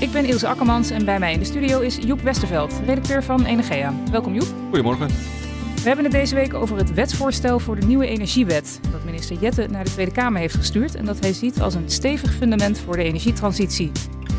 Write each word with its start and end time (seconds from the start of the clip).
Ik 0.00 0.12
ben 0.12 0.24
Ilse 0.24 0.48
Akkermans 0.48 0.90
en 0.90 1.04
bij 1.04 1.18
mij 1.18 1.32
in 1.32 1.38
de 1.38 1.44
studio 1.44 1.80
is 1.80 1.96
Joep 1.96 2.20
Westerveld, 2.20 2.80
redacteur 2.86 3.22
van 3.22 3.44
Energia. 3.44 3.94
Welkom 4.10 4.34
Joep. 4.34 4.46
Goedemorgen. 4.68 5.06
We 5.76 5.82
hebben 5.84 6.04
het 6.04 6.12
deze 6.12 6.34
week 6.34 6.54
over 6.54 6.76
het 6.76 6.94
wetsvoorstel 6.94 7.58
voor 7.58 7.80
de 7.80 7.86
nieuwe 7.86 8.06
energiewet. 8.06 8.80
Dat 8.92 9.04
minister 9.04 9.36
Jette 9.36 9.66
naar 9.70 9.84
de 9.84 9.90
Tweede 9.90 10.12
Kamer 10.12 10.40
heeft 10.40 10.54
gestuurd 10.54 10.94
en 10.94 11.04
dat 11.04 11.18
hij 11.20 11.32
ziet 11.32 11.60
als 11.60 11.74
een 11.74 11.90
stevig 11.90 12.34
fundament 12.34 12.78
voor 12.78 12.96
de 12.96 13.02
energietransitie. 13.02 13.92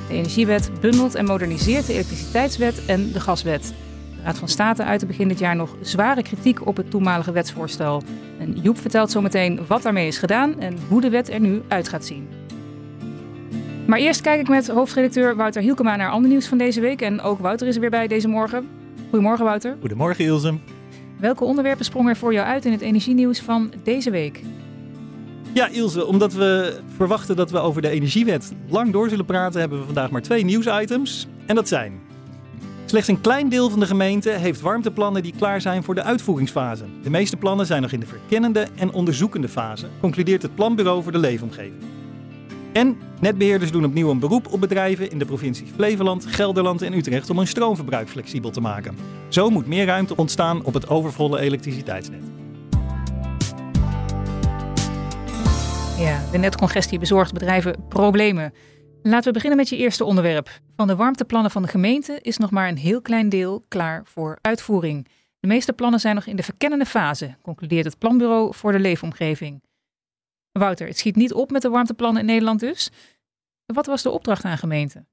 De 0.08 0.14
energiewet 0.14 0.72
bundelt 0.82 1.16
en 1.16 1.26
moderniseert 1.26 1.86
de 1.86 1.94
elektriciteitswet 1.94 2.86
en 2.86 3.12
de 3.12 3.20
gaswet. 3.20 3.74
De 4.16 4.22
Raad 4.24 4.38
van 4.38 4.48
State 4.48 4.84
uitte 4.84 5.06
begin 5.06 5.28
dit 5.28 5.40
jaar 5.40 5.56
nog 5.56 5.76
zware 5.82 6.24
kritiek 6.24 6.68
op 6.68 6.78
het 6.78 6.92
toenmalige 6.92 7.32
wetsvoorstel. 7.32 8.04
En 8.40 8.60
Joep 8.62 8.78
vertelt 8.78 9.12
zometeen 9.12 9.60
wat 9.68 9.82
daarmee 9.82 10.08
is 10.08 10.18
gedaan 10.18 10.60
en 10.60 10.78
hoe 10.88 11.02
de 11.02 11.10
wet 11.10 11.30
er 11.30 11.40
nu 11.40 11.62
uit 11.68 11.90
gaat 11.90 12.06
zien. 12.06 12.39
Maar 13.90 14.00
eerst 14.00 14.22
kijk 14.22 14.40
ik 14.40 14.48
met 14.48 14.68
hoofdredacteur 14.68 15.36
Wouter 15.36 15.62
Hielkema 15.62 15.96
naar 15.96 16.10
ander 16.10 16.30
nieuws 16.30 16.48
van 16.48 16.58
deze 16.58 16.82
week. 16.82 17.02
En 17.02 17.22
ook 17.22 17.40
Wouter 17.40 17.68
is 17.68 17.76
er 17.76 17.82
weer 17.82 17.90
bij 17.90 18.08
deze 18.08 18.28
morgen. 18.28 18.68
Goedemorgen 19.10 19.46
Wouter. 19.46 19.78
Goedemorgen 19.80 20.26
Ilse. 20.26 20.58
Welke 21.20 21.44
onderwerpen 21.44 21.86
sprongen 21.86 22.10
er 22.10 22.18
voor 22.18 22.34
jou 22.34 22.48
uit 22.48 22.66
in 22.66 22.72
het 22.72 22.82
energienieuws 22.82 23.40
van 23.40 23.74
deze 23.84 24.10
week? 24.10 24.42
Ja, 25.54 25.68
Ilse, 25.68 26.06
omdat 26.06 26.34
we 26.34 26.80
verwachten 26.96 27.36
dat 27.36 27.52
we 27.52 27.60
over 27.60 27.82
de 27.82 27.90
energiewet 27.90 28.54
lang 28.68 28.92
door 28.92 29.10
zullen 29.10 29.26
praten, 29.26 29.60
hebben 29.60 29.80
we 29.80 29.86
vandaag 29.86 30.10
maar 30.10 30.22
twee 30.22 30.44
nieuwsitems. 30.44 31.28
En 31.46 31.56
dat 31.56 31.68
zijn. 31.68 32.00
Slechts 32.86 33.08
een 33.08 33.22
klein 33.22 33.50
deel 33.50 33.70
van 33.70 33.80
de 33.80 33.86
gemeente 33.86 34.30
heeft 34.30 34.62
warmteplannen 34.62 35.24
die 35.24 35.34
klaar 35.38 35.62
zijn 35.62 35.84
voor 35.84 35.96
de 35.96 36.04
uitvoeringsfase. 36.04 36.86
De 37.04 37.10
meeste 37.10 37.38
plannen 37.38 37.66
zijn 37.66 37.82
nog 37.82 37.92
in 37.92 38.00
de 38.00 38.06
verkennende 38.06 38.68
en 38.76 38.92
onderzoekende 38.92 39.50
fase, 39.50 39.88
concludeert 40.02 40.42
het 40.42 40.56
Planbureau 40.56 41.04
voor 41.04 41.12
de 41.12 41.18
Leefomgeving. 41.18 41.99
En 42.80 42.98
netbeheerders 43.20 43.72
doen 43.72 43.86
opnieuw 43.86 44.10
een 44.10 44.20
beroep 44.20 44.48
op 44.48 44.60
bedrijven 44.60 45.12
in 45.12 45.20
de 45.20 45.26
provincies 45.26 45.70
Flevoland, 45.70 46.26
Gelderland 46.26 46.82
en 46.82 46.94
Utrecht 46.94 47.30
om 47.30 47.38
hun 47.38 47.48
stroomverbruik 47.48 48.10
flexibel 48.10 48.52
te 48.52 48.62
maken. 48.62 48.98
Zo 49.28 49.50
moet 49.50 49.68
meer 49.68 49.86
ruimte 49.86 50.16
ontstaan 50.16 50.64
op 50.64 50.74
het 50.74 50.90
overvolle 50.90 51.40
elektriciteitsnet. 51.40 52.24
Ja, 55.98 56.22
de 56.32 56.38
netcongestie 56.38 57.00
bezorgt 57.00 57.34
bedrijven 57.34 57.76
problemen. 57.88 58.54
Laten 59.02 59.28
we 59.28 59.34
beginnen 59.34 59.58
met 59.58 59.70
je 59.70 59.78
eerste 59.78 60.04
onderwerp. 60.04 60.50
Van 60.76 60.88
de 60.88 60.96
warmteplannen 60.96 61.52
van 61.52 61.62
de 61.62 61.68
gemeente 61.68 62.20
is 62.22 62.38
nog 62.38 62.52
maar 62.52 62.68
een 62.68 62.78
heel 62.78 63.02
klein 63.02 63.30
deel 63.30 63.66
klaar 63.68 64.02
voor 64.06 64.38
uitvoering. 64.42 65.08
De 65.40 65.48
meeste 65.48 65.74
plannen 65.74 66.00
zijn 66.00 66.16
nog 66.16 66.26
in 66.26 66.36
de 66.36 66.44
verkennende 66.44 66.86
fase, 66.86 67.36
concludeert 67.42 67.86
het 67.86 67.98
Planbureau 67.98 68.56
voor 68.56 68.72
de 68.72 68.80
Leefomgeving. 68.80 69.62
Wouter, 70.60 70.88
het 70.88 70.98
schiet 70.98 71.16
niet 71.16 71.34
op 71.34 71.52
met 71.52 71.62
de 71.62 71.70
warmteplannen 71.70 72.22
in 72.22 72.28
Nederland 72.28 72.60
dus. 72.60 72.90
Wat 73.66 73.86
was 73.86 74.02
de 74.02 74.10
opdracht 74.10 74.44
aan 74.44 74.58
gemeenten? 74.58 75.08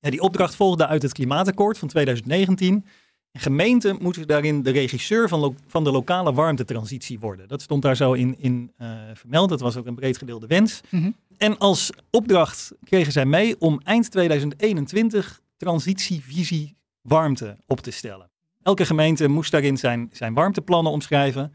Ja, 0.00 0.10
die 0.10 0.20
opdracht 0.20 0.54
volgde 0.54 0.86
uit 0.86 1.02
het 1.02 1.12
Klimaatakkoord 1.12 1.78
van 1.78 1.88
2019. 1.88 2.84
En 3.30 3.40
gemeenten 3.40 3.98
moeten 4.00 4.26
daarin 4.26 4.62
de 4.62 4.70
regisseur 4.70 5.28
van, 5.28 5.56
van 5.66 5.84
de 5.84 5.90
lokale 5.90 6.32
warmtetransitie 6.32 7.18
worden. 7.18 7.48
Dat 7.48 7.62
stond 7.62 7.82
daar 7.82 7.96
zo 7.96 8.12
in, 8.12 8.38
in 8.38 8.72
uh, 8.78 8.88
vermeld. 9.14 9.48
Dat 9.48 9.60
was 9.60 9.76
ook 9.76 9.86
een 9.86 9.94
breed 9.94 10.18
gedeelde 10.18 10.46
wens. 10.46 10.80
Mhm. 10.88 11.10
En 11.36 11.58
als 11.58 11.90
opdracht 12.10 12.72
kregen 12.84 13.12
zij 13.12 13.26
mee 13.26 13.60
om 13.60 13.80
eind 13.84 14.10
2021 14.10 15.40
transitievisie 15.56 16.76
warmte 17.00 17.56
op 17.66 17.80
te 17.80 17.90
stellen. 17.90 18.30
Elke 18.62 18.86
gemeente 18.86 19.28
moest 19.28 19.50
daarin 19.50 19.76
zijn, 19.76 20.10
zijn 20.12 20.34
warmteplannen 20.34 20.92
omschrijven 20.92 21.52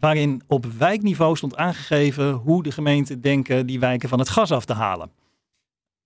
waarin 0.00 0.42
op 0.46 0.66
wijkniveau 0.66 1.36
stond 1.36 1.56
aangegeven 1.56 2.32
hoe 2.32 2.62
de 2.62 2.72
gemeenten 2.72 3.20
denken 3.20 3.66
die 3.66 3.80
wijken 3.80 4.08
van 4.08 4.18
het 4.18 4.28
gas 4.28 4.52
af 4.52 4.64
te 4.64 4.72
halen. 4.72 5.10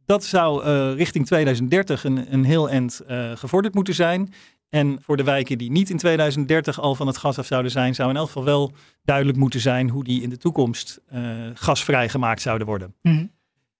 Dat 0.04 0.24
zou 0.24 0.64
uh, 0.64 0.94
richting 0.94 1.26
2030 1.26 2.04
een, 2.04 2.32
een 2.32 2.44
heel 2.44 2.70
eind 2.70 3.00
uh, 3.08 3.30
gevorderd 3.34 3.74
moeten 3.74 3.94
zijn. 3.94 4.32
En 4.68 4.98
voor 5.02 5.16
de 5.16 5.24
wijken 5.24 5.58
die 5.58 5.70
niet 5.70 5.90
in 5.90 5.96
2030 5.96 6.80
al 6.80 6.94
van 6.94 7.06
het 7.06 7.16
gas 7.16 7.38
af 7.38 7.46
zouden 7.46 7.70
zijn, 7.70 7.94
zou 7.94 8.10
in 8.10 8.16
elk 8.16 8.26
geval 8.26 8.44
wel 8.44 8.72
duidelijk 9.04 9.38
moeten 9.38 9.60
zijn 9.60 9.88
hoe 9.88 10.04
die 10.04 10.22
in 10.22 10.30
de 10.30 10.36
toekomst 10.36 11.00
uh, 11.12 11.20
gasvrij 11.54 12.08
gemaakt 12.08 12.42
zouden 12.42 12.66
worden. 12.66 12.94
Mm 13.02 13.16
-hmm. 13.16 13.30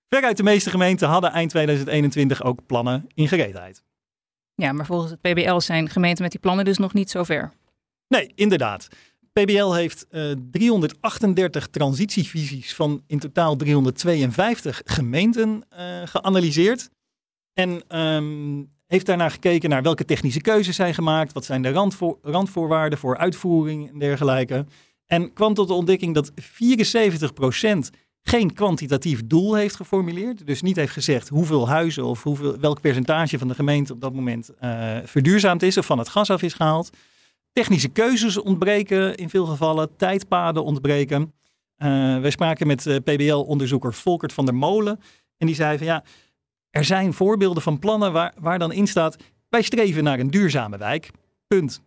Veruit 0.08 0.36
de 0.36 0.42
meeste 0.42 0.70
gemeenten 0.70 1.08
hadden 1.08 1.32
eind 1.32 1.50
2021 1.50 2.42
ook 2.42 2.66
plannen 2.66 3.06
in 3.14 3.28
gereedheid. 3.28 3.82
Ja, 4.54 4.72
maar 4.72 4.86
volgens 4.86 5.10
het 5.10 5.20
PBL 5.20 5.58
zijn 5.58 5.88
gemeenten 5.88 6.22
met 6.22 6.32
die 6.32 6.40
plannen 6.40 6.64
dus 6.64 6.78
nog 6.78 6.92
niet 6.92 7.10
zo 7.10 7.22
ver. 7.22 7.52
Nee, 8.08 8.32
inderdaad. 8.34 8.88
PBL 9.32 9.72
heeft 9.72 10.06
uh, 10.10 10.32
338 10.50 11.66
transitievisies 11.66 12.74
van 12.74 13.02
in 13.06 13.18
totaal 13.18 13.56
352 13.56 14.82
gemeenten 14.84 15.64
uh, 15.72 15.78
geanalyseerd. 16.04 16.90
En 17.52 17.98
um, 17.98 18.70
heeft 18.86 19.06
daarna 19.06 19.28
gekeken 19.28 19.70
naar 19.70 19.82
welke 19.82 20.04
technische 20.04 20.40
keuzes 20.40 20.76
zijn 20.76 20.94
gemaakt, 20.94 21.32
wat 21.32 21.44
zijn 21.44 21.62
de 21.62 21.70
randvoor, 21.70 22.18
randvoorwaarden 22.22 22.98
voor 22.98 23.16
uitvoering 23.16 23.90
en 23.90 23.98
dergelijke. 23.98 24.66
En 25.06 25.32
kwam 25.32 25.54
tot 25.54 25.68
de 25.68 25.74
ontdekking 25.74 26.14
dat 26.14 26.32
74% 26.32 26.34
geen 28.22 28.52
kwantitatief 28.52 29.26
doel 29.26 29.54
heeft 29.54 29.76
geformuleerd. 29.76 30.46
Dus 30.46 30.62
niet 30.62 30.76
heeft 30.76 30.92
gezegd 30.92 31.28
hoeveel 31.28 31.68
huizen 31.68 32.04
of 32.04 32.22
hoeveel, 32.22 32.58
welk 32.60 32.80
percentage 32.80 33.38
van 33.38 33.48
de 33.48 33.54
gemeente 33.54 33.92
op 33.92 34.00
dat 34.00 34.12
moment 34.12 34.50
uh, 34.60 34.96
verduurzaamd 35.04 35.62
is 35.62 35.78
of 35.78 35.86
van 35.86 35.98
het 35.98 36.08
gas 36.08 36.30
af 36.30 36.42
is 36.42 36.54
gehaald. 36.54 36.90
Technische 37.52 37.88
keuzes 37.88 38.38
ontbreken 38.38 39.14
in 39.14 39.30
veel 39.30 39.46
gevallen, 39.46 39.96
tijdpaden 39.96 40.64
ontbreken. 40.64 41.22
Uh, 41.22 42.20
wij 42.20 42.30
spraken 42.30 42.66
met 42.66 42.86
uh, 42.86 42.96
PBL-onderzoeker 42.96 43.94
Volkert 43.94 44.32
van 44.32 44.44
der 44.44 44.54
Molen. 44.54 45.00
En 45.36 45.46
die 45.46 45.56
zei 45.56 45.78
van 45.78 45.86
ja, 45.86 46.04
er 46.70 46.84
zijn 46.84 47.12
voorbeelden 47.12 47.62
van 47.62 47.78
plannen 47.78 48.12
waar, 48.12 48.34
waar 48.38 48.58
dan 48.58 48.72
in 48.72 48.86
staat... 48.86 49.16
wij 49.48 49.62
streven 49.62 50.04
naar 50.04 50.18
een 50.18 50.30
duurzame 50.30 50.78
wijk. 50.78 51.10
Punt. 51.46 51.82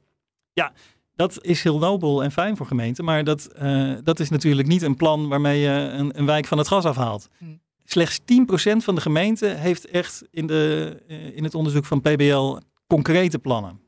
Ja, 0.54 0.74
dat 1.16 1.44
is 1.44 1.64
heel 1.64 1.78
nobel 1.78 2.24
en 2.24 2.32
fijn 2.32 2.58
voor 2.58 2.66
gemeenten. 2.66 3.06
Maar 3.06 3.24
dat, 3.24 3.50
uh, 3.62 3.94
dat 4.04 4.20
is 4.20 4.30
natuurlijk 4.30 4.68
niet 4.68 4.82
een 4.82 4.96
plan 4.96 5.28
waarmee 5.28 5.60
je 5.60 5.70
een, 5.70 6.20
een 6.20 6.26
wijk 6.26 6.46
van 6.46 6.58
het 6.58 6.68
gas 6.68 6.86
afhaalt. 6.86 7.30
Hm. 7.38 7.46
Slechts 7.84 8.20
10% 8.20 8.24
van 8.78 8.96
de 8.96 9.02
gemeenten 9.02 9.60
heeft 9.60 9.86
echt 9.86 10.24
in, 10.32 10.48
de, 10.48 10.98
in 11.36 11.44
het 11.44 11.56
onderzoek 11.56 11.86
van 11.86 12.02
PBL 12.02 12.58
concrete 12.88 13.40
plannen. 13.40 13.85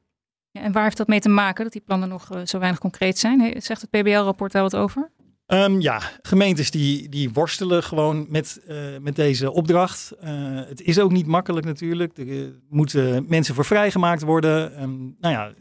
En 0.62 0.72
waar 0.72 0.84
heeft 0.84 0.98
dat 0.98 1.08
mee 1.08 1.20
te 1.20 1.30
maken 1.30 1.64
dat 1.64 1.74
die 1.74 1.82
plannen 1.86 2.10
nog 2.10 2.36
uh, 2.36 2.42
zo 2.46 2.60
weinig 2.60 2.80
concreet 2.80 3.20
zijn? 3.20 3.62
Zegt 3.62 3.82
het 3.82 3.90
PBL-rapport 3.90 4.52
daar 4.52 4.62
wat 4.62 4.76
over? 4.76 5.12
Um, 5.48 5.82
ja, 5.82 6.02
gemeentes 6.22 6.72
die, 6.72 7.10
die 7.10 7.30
worstelen 7.30 7.84
gewoon 7.84 8.26
met, 8.30 8.62
uh, 8.70 8.78
met 9.02 9.16
deze 9.16 9.52
opdracht. 9.52 10.14
Uh, 10.24 10.30
het 10.68 10.82
is 10.82 11.00
ook 11.00 11.12
niet 11.12 11.26
makkelijk 11.26 11.66
natuurlijk. 11.66 12.18
Er 12.18 12.60
moeten 12.70 13.26
mensen 13.28 13.56
voor 13.56 13.66
vrijgemaakt 13.66 14.22
worden. 14.22 14.82
Um, 14.82 15.16
nou 15.20 15.34
ja, 15.34 15.54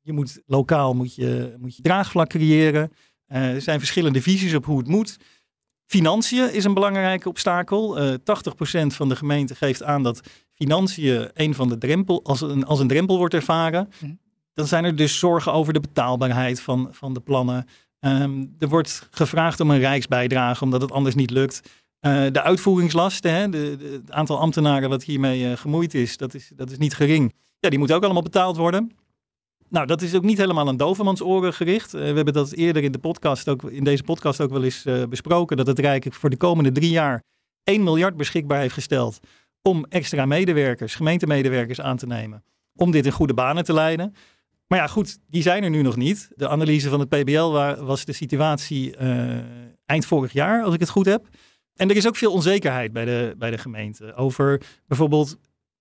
je 0.00 0.12
moet 0.12 0.42
lokaal 0.46 0.94
moet 0.94 1.14
je, 1.14 1.56
moet 1.58 1.76
je 1.76 1.82
draagvlak 1.82 2.28
creëren. 2.28 2.92
Er 3.26 3.60
zijn 3.60 3.78
verschillende 3.78 4.22
visies 4.22 4.54
op 4.54 4.64
hoe 4.64 4.78
het 4.78 4.88
moet. 4.88 5.16
Financiën 5.86 6.52
is 6.52 6.64
een 6.64 6.74
belangrijke 6.74 7.28
obstakel. 7.28 8.02
Uh, 8.02 8.14
80% 8.14 8.16
van 8.86 9.08
de 9.08 9.16
gemeente 9.16 9.54
geeft 9.54 9.82
aan 9.82 10.02
dat 10.02 10.20
financiën 10.52 11.30
een 11.34 11.54
van 11.54 11.68
de 11.68 11.78
drempel, 11.78 12.24
als 12.24 12.40
een, 12.40 12.64
als 12.64 12.80
een 12.80 12.88
drempel 12.88 13.16
wordt 13.16 13.34
ervaren. 13.34 13.88
Dan 14.60 14.68
zijn 14.68 14.84
er 14.84 14.96
dus 14.96 15.18
zorgen 15.18 15.52
over 15.52 15.72
de 15.72 15.80
betaalbaarheid 15.80 16.60
van, 16.60 16.88
van 16.90 17.14
de 17.14 17.20
plannen. 17.20 17.66
Um, 18.00 18.54
er 18.58 18.68
wordt 18.68 19.08
gevraagd 19.10 19.60
om 19.60 19.70
een 19.70 19.78
rijksbijdrage, 19.78 20.64
omdat 20.64 20.80
het 20.80 20.92
anders 20.92 21.14
niet 21.14 21.30
lukt. 21.30 21.60
Uh, 22.00 22.26
de 22.32 22.42
uitvoeringslasten, 22.42 23.32
hè, 23.32 23.48
de, 23.48 23.76
het 24.02 24.12
aantal 24.12 24.38
ambtenaren 24.38 24.88
wat 24.88 25.04
hiermee 25.04 25.42
uh, 25.42 25.56
gemoeid 25.56 25.94
is, 25.94 26.16
dat 26.16 26.34
is, 26.34 26.52
dat 26.54 26.70
is 26.70 26.78
niet 26.78 26.94
gering. 26.94 27.34
Ja, 27.58 27.68
die 27.68 27.78
moeten 27.78 27.96
ook 27.96 28.04
allemaal 28.04 28.22
betaald 28.22 28.56
worden. 28.56 28.92
Nou, 29.68 29.86
dat 29.86 30.02
is 30.02 30.14
ook 30.14 30.22
niet 30.22 30.38
helemaal 30.38 30.68
aan 30.68 30.76
dovermans 30.76 31.22
oren 31.22 31.54
gericht. 31.54 31.94
Uh, 31.94 32.00
we 32.00 32.06
hebben 32.06 32.34
dat 32.34 32.52
eerder 32.52 32.82
in, 32.82 32.92
de 32.92 32.98
podcast 32.98 33.48
ook, 33.48 33.62
in 33.62 33.84
deze 33.84 34.02
podcast 34.02 34.40
ook 34.40 34.50
wel 34.50 34.64
eens 34.64 34.84
besproken, 35.08 35.56
dat 35.56 35.66
het 35.66 35.78
Rijk 35.78 36.06
voor 36.10 36.30
de 36.30 36.36
komende 36.36 36.72
drie 36.72 36.90
jaar 36.90 37.22
1 37.64 37.82
miljard 37.82 38.16
beschikbaar 38.16 38.60
heeft 38.60 38.74
gesteld 38.74 39.20
om 39.62 39.84
extra 39.88 40.26
medewerkers, 40.26 40.94
gemeentemedewerkers 40.94 41.80
aan 41.80 41.96
te 41.96 42.06
nemen, 42.06 42.44
om 42.74 42.90
dit 42.90 43.06
in 43.06 43.12
goede 43.12 43.34
banen 43.34 43.64
te 43.64 43.72
leiden. 43.72 44.14
Maar 44.70 44.78
ja, 44.78 44.86
goed, 44.86 45.18
die 45.26 45.42
zijn 45.42 45.62
er 45.62 45.70
nu 45.70 45.82
nog 45.82 45.96
niet. 45.96 46.30
De 46.36 46.48
analyse 46.48 46.88
van 46.88 47.00
het 47.00 47.08
PBL 47.08 47.50
was 47.84 48.04
de 48.04 48.12
situatie 48.12 48.96
uh, 49.00 49.38
eind 49.86 50.06
vorig 50.06 50.32
jaar, 50.32 50.62
als 50.62 50.74
ik 50.74 50.80
het 50.80 50.88
goed 50.88 51.06
heb. 51.06 51.28
En 51.74 51.90
er 51.90 51.96
is 51.96 52.06
ook 52.06 52.16
veel 52.16 52.32
onzekerheid 52.32 52.92
bij 52.92 53.04
de, 53.04 53.34
bij 53.38 53.50
de 53.50 53.58
gemeente 53.58 54.14
over 54.14 54.62
bijvoorbeeld 54.86 55.36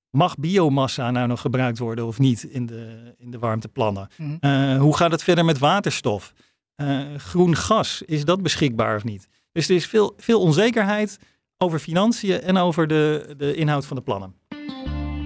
mag 0.09 0.37
biomassa 0.37 1.11
nou 1.11 1.27
nog 1.27 1.41
gebruikt 1.41 1.77
worden 1.77 2.05
of 2.05 2.19
niet 2.19 2.43
in 2.43 2.65
de, 2.65 3.13
in 3.17 3.31
de 3.31 3.39
warmteplannen? 3.39 4.07
Mhm. 4.17 4.37
Uh, 4.41 4.79
hoe 4.79 4.97
gaat 4.97 5.11
het 5.11 5.23
verder 5.23 5.45
met 5.45 5.57
waterstof? 5.57 6.33
Uh, 6.75 7.15
groen 7.17 7.55
gas, 7.55 8.01
is 8.05 8.25
dat 8.25 8.41
beschikbaar 8.41 8.95
of 8.95 9.03
niet? 9.03 9.27
Dus 9.51 9.69
er 9.69 9.75
is 9.75 9.85
veel, 9.85 10.13
veel 10.17 10.41
onzekerheid 10.41 11.19
over 11.57 11.79
financiën 11.79 12.41
en 12.41 12.57
over 12.57 12.87
de, 12.87 13.33
de 13.37 13.55
inhoud 13.55 13.85
van 13.85 13.95
de 13.95 14.03
plannen. 14.03 14.33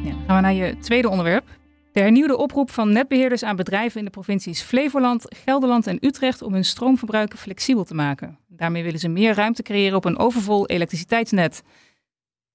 Ja, 0.04 0.12
gaan 0.28 0.36
we 0.36 0.42
naar 0.42 0.54
je 0.54 0.78
tweede 0.78 1.10
onderwerp. 1.10 1.62
De 1.94 2.00
hernieuwde 2.00 2.38
oproep 2.38 2.72
van 2.72 2.92
netbeheerders 2.92 3.44
aan 3.44 3.56
bedrijven 3.56 4.00
in 4.00 4.06
de 4.06 4.12
provincies 4.12 4.62
Flevoland, 4.62 5.26
Gelderland 5.46 5.88
en 5.88 5.98
Utrecht 6.06 6.42
om 6.42 6.54
hun 6.54 6.66
stroomverbruik 6.66 7.38
flexibel 7.38 7.84
te 7.84 7.94
maken. 7.94 8.40
Daarmee 8.48 8.84
willen 8.84 9.00
ze 9.00 9.08
meer 9.08 9.34
ruimte 9.34 9.64
creëren 9.64 9.98
op 9.98 10.06
een 10.06 10.18
overvol 10.18 10.68
elektriciteitsnet. 10.68 11.64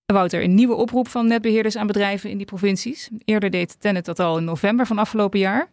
Wouter, 0.07 0.43
een 0.43 0.55
nieuwe 0.55 0.75
oproep 0.75 1.09
van 1.09 1.27
netbeheerders 1.27 1.77
aan 1.77 1.87
bedrijven 1.87 2.31
in 2.31 2.37
die 2.37 2.47
provincies. 2.47 3.11
Eerder 3.25 3.51
deed 3.51 3.81
Tennet 3.81 4.05
dat 4.05 4.19
al 4.19 4.39
in 4.39 4.45
november 4.45 4.87
van 4.87 4.99
afgelopen 4.99 5.39
jaar. 5.39 5.71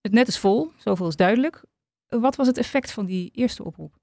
Het 0.00 0.12
net 0.12 0.28
is 0.28 0.38
vol, 0.38 0.72
zoveel 0.76 1.08
is 1.08 1.16
duidelijk. 1.16 1.62
Wat 2.08 2.36
was 2.36 2.46
het 2.46 2.58
effect 2.58 2.92
van 2.92 3.06
die 3.06 3.30
eerste 3.34 3.64
oproep? 3.64 3.94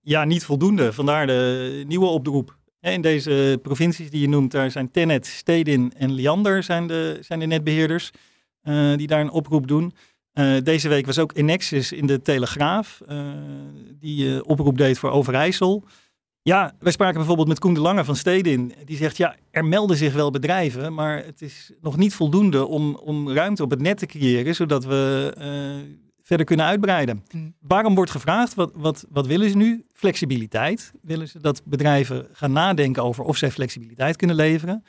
Ja, 0.00 0.24
niet 0.24 0.44
voldoende. 0.44 0.92
Vandaar 0.92 1.26
de 1.26 1.84
nieuwe 1.86 2.06
oproep. 2.06 2.58
In 2.80 3.00
deze 3.00 3.58
provincies 3.62 4.10
die 4.10 4.20
je 4.20 4.28
noemt, 4.28 4.50
daar 4.50 4.70
zijn 4.70 4.90
Tennet, 4.90 5.26
Stedin 5.26 5.92
en 5.96 6.12
Liander 6.12 6.62
zijn 6.62 6.86
de, 6.86 7.18
zijn 7.20 7.38
de 7.38 7.46
netbeheerders 7.46 8.10
uh, 8.62 8.96
die 8.96 9.06
daar 9.06 9.20
een 9.20 9.30
oproep 9.30 9.66
doen. 9.66 9.92
Uh, 10.34 10.56
deze 10.62 10.88
week 10.88 11.06
was 11.06 11.18
ook 11.18 11.36
Enexis 11.36 11.92
in 11.92 12.06
de 12.06 12.22
Telegraaf, 12.22 13.02
uh, 13.08 13.32
die 14.00 14.44
oproep 14.44 14.78
deed 14.78 14.98
voor 14.98 15.10
Overijssel. 15.10 15.84
Ja, 16.42 16.74
wij 16.78 16.92
spraken 16.92 17.16
bijvoorbeeld 17.16 17.48
met 17.48 17.58
Koen 17.58 17.74
de 17.74 17.80
Lange 17.80 18.04
van 18.04 18.16
Stedin. 18.16 18.74
Die 18.84 18.96
zegt, 18.96 19.16
ja, 19.16 19.36
er 19.50 19.64
melden 19.64 19.96
zich 19.96 20.12
wel 20.12 20.30
bedrijven, 20.30 20.94
maar 20.94 21.24
het 21.24 21.42
is 21.42 21.72
nog 21.80 21.96
niet 21.96 22.14
voldoende 22.14 22.66
om, 22.66 22.94
om 22.94 23.30
ruimte 23.30 23.62
op 23.62 23.70
het 23.70 23.80
net 23.80 23.98
te 23.98 24.06
creëren, 24.06 24.54
zodat 24.54 24.84
we 24.84 25.32
verder 26.30 26.46
kunnen 26.46 26.66
uitbreiden. 26.66 27.24
Mm. 27.30 27.54
Waarom 27.60 27.94
wordt 27.94 28.10
gevraagd, 28.10 28.54
wat, 28.54 28.70
wat, 28.74 29.06
wat 29.08 29.26
willen 29.26 29.50
ze 29.50 29.56
nu? 29.56 29.84
Flexibiliteit. 29.92 30.92
Willen 31.02 31.28
ze 31.28 31.40
dat 31.40 31.62
bedrijven 31.64 32.28
gaan 32.32 32.52
nadenken 32.52 33.02
over 33.02 33.24
of 33.24 33.36
zij 33.36 33.50
flexibiliteit 33.50 34.16
kunnen 34.16 34.36
leveren? 34.36 34.84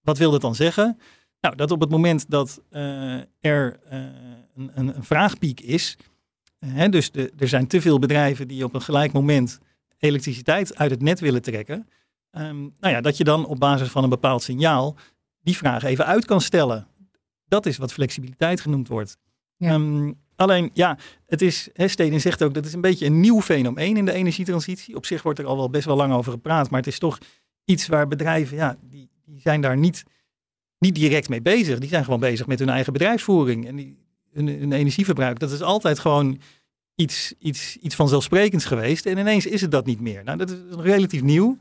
Wat 0.00 0.18
wil 0.18 0.30
dat 0.30 0.40
dan 0.40 0.54
zeggen? 0.54 0.98
Nou, 1.40 1.56
dat 1.56 1.70
op 1.70 1.80
het 1.80 1.90
moment 1.90 2.30
dat 2.30 2.62
uh, 2.70 3.14
er 3.40 3.80
uh, 3.92 3.98
een, 4.54 4.70
een, 4.74 4.96
een, 4.96 5.04
vraagpiek 5.04 5.60
is, 5.60 5.96
hè, 6.66 6.88
dus 6.88 7.10
de, 7.10 7.32
er 7.38 7.48
zijn 7.48 7.66
te 7.66 7.80
veel 7.80 7.98
bedrijven 7.98 8.48
die 8.48 8.64
op 8.64 8.74
een 8.74 8.82
gelijk 8.82 9.12
moment 9.12 9.58
elektriciteit 9.98 10.76
uit 10.76 10.90
het 10.90 11.02
net 11.02 11.20
willen 11.20 11.42
trekken. 11.42 11.88
Um, 12.30 12.74
nou 12.80 12.94
ja, 12.94 13.00
dat 13.00 13.16
je 13.16 13.24
dan 13.24 13.46
op 13.46 13.58
basis 13.58 13.88
van 13.88 14.02
een 14.02 14.10
bepaald 14.10 14.42
signaal 14.42 14.96
die 15.40 15.56
vraag 15.56 15.82
even 15.82 16.06
uit 16.06 16.24
kan 16.24 16.40
stellen. 16.40 16.86
Dat 17.48 17.66
is 17.66 17.76
wat 17.76 17.92
flexibiliteit 17.92 18.60
genoemd 18.60 18.88
wordt. 18.88 19.16
Ja. 19.56 19.74
Um, 19.74 20.22
alleen, 20.36 20.70
ja, 20.72 20.98
het 21.26 21.42
is, 21.42 21.68
hè, 21.72 21.88
zegt 22.18 22.42
ook, 22.42 22.54
dat 22.54 22.66
is 22.66 22.72
een 22.72 22.80
beetje 22.80 23.06
een 23.06 23.20
nieuw 23.20 23.40
fenomeen 23.40 23.96
in 23.96 24.04
de 24.04 24.12
energietransitie. 24.12 24.96
Op 24.96 25.06
zich 25.06 25.22
wordt 25.22 25.38
er 25.38 25.46
al 25.46 25.56
wel 25.56 25.70
best 25.70 25.84
wel 25.84 25.96
lang 25.96 26.12
over 26.12 26.32
gepraat, 26.32 26.70
maar 26.70 26.80
het 26.80 26.88
is 26.88 26.98
toch 26.98 27.18
iets 27.64 27.86
waar 27.86 28.08
bedrijven, 28.08 28.56
ja, 28.56 28.76
die, 28.82 29.08
die 29.24 29.40
zijn 29.40 29.60
daar 29.60 29.76
niet, 29.76 30.04
niet 30.78 30.94
direct 30.94 31.28
mee 31.28 31.42
bezig. 31.42 31.78
Die 31.78 31.88
zijn 31.88 32.04
gewoon 32.04 32.20
bezig 32.20 32.46
met 32.46 32.58
hun 32.58 32.68
eigen 32.68 32.92
bedrijfsvoering 32.92 33.66
en 33.66 33.76
die, 33.76 33.98
hun, 34.32 34.46
hun 34.46 34.72
energieverbruik. 34.72 35.38
Dat 35.38 35.50
is 35.50 35.62
altijd 35.62 35.98
gewoon 35.98 36.40
iets, 36.94 37.34
iets, 37.38 37.76
iets 37.76 37.94
vanzelfsprekends 37.94 38.64
geweest. 38.64 39.06
En 39.06 39.18
ineens 39.18 39.46
is 39.46 39.60
het 39.60 39.70
dat 39.70 39.86
niet 39.86 40.00
meer. 40.00 40.24
Nou, 40.24 40.38
dat 40.38 40.50
is 40.50 40.58
relatief 40.70 41.22
nieuw. 41.22 41.58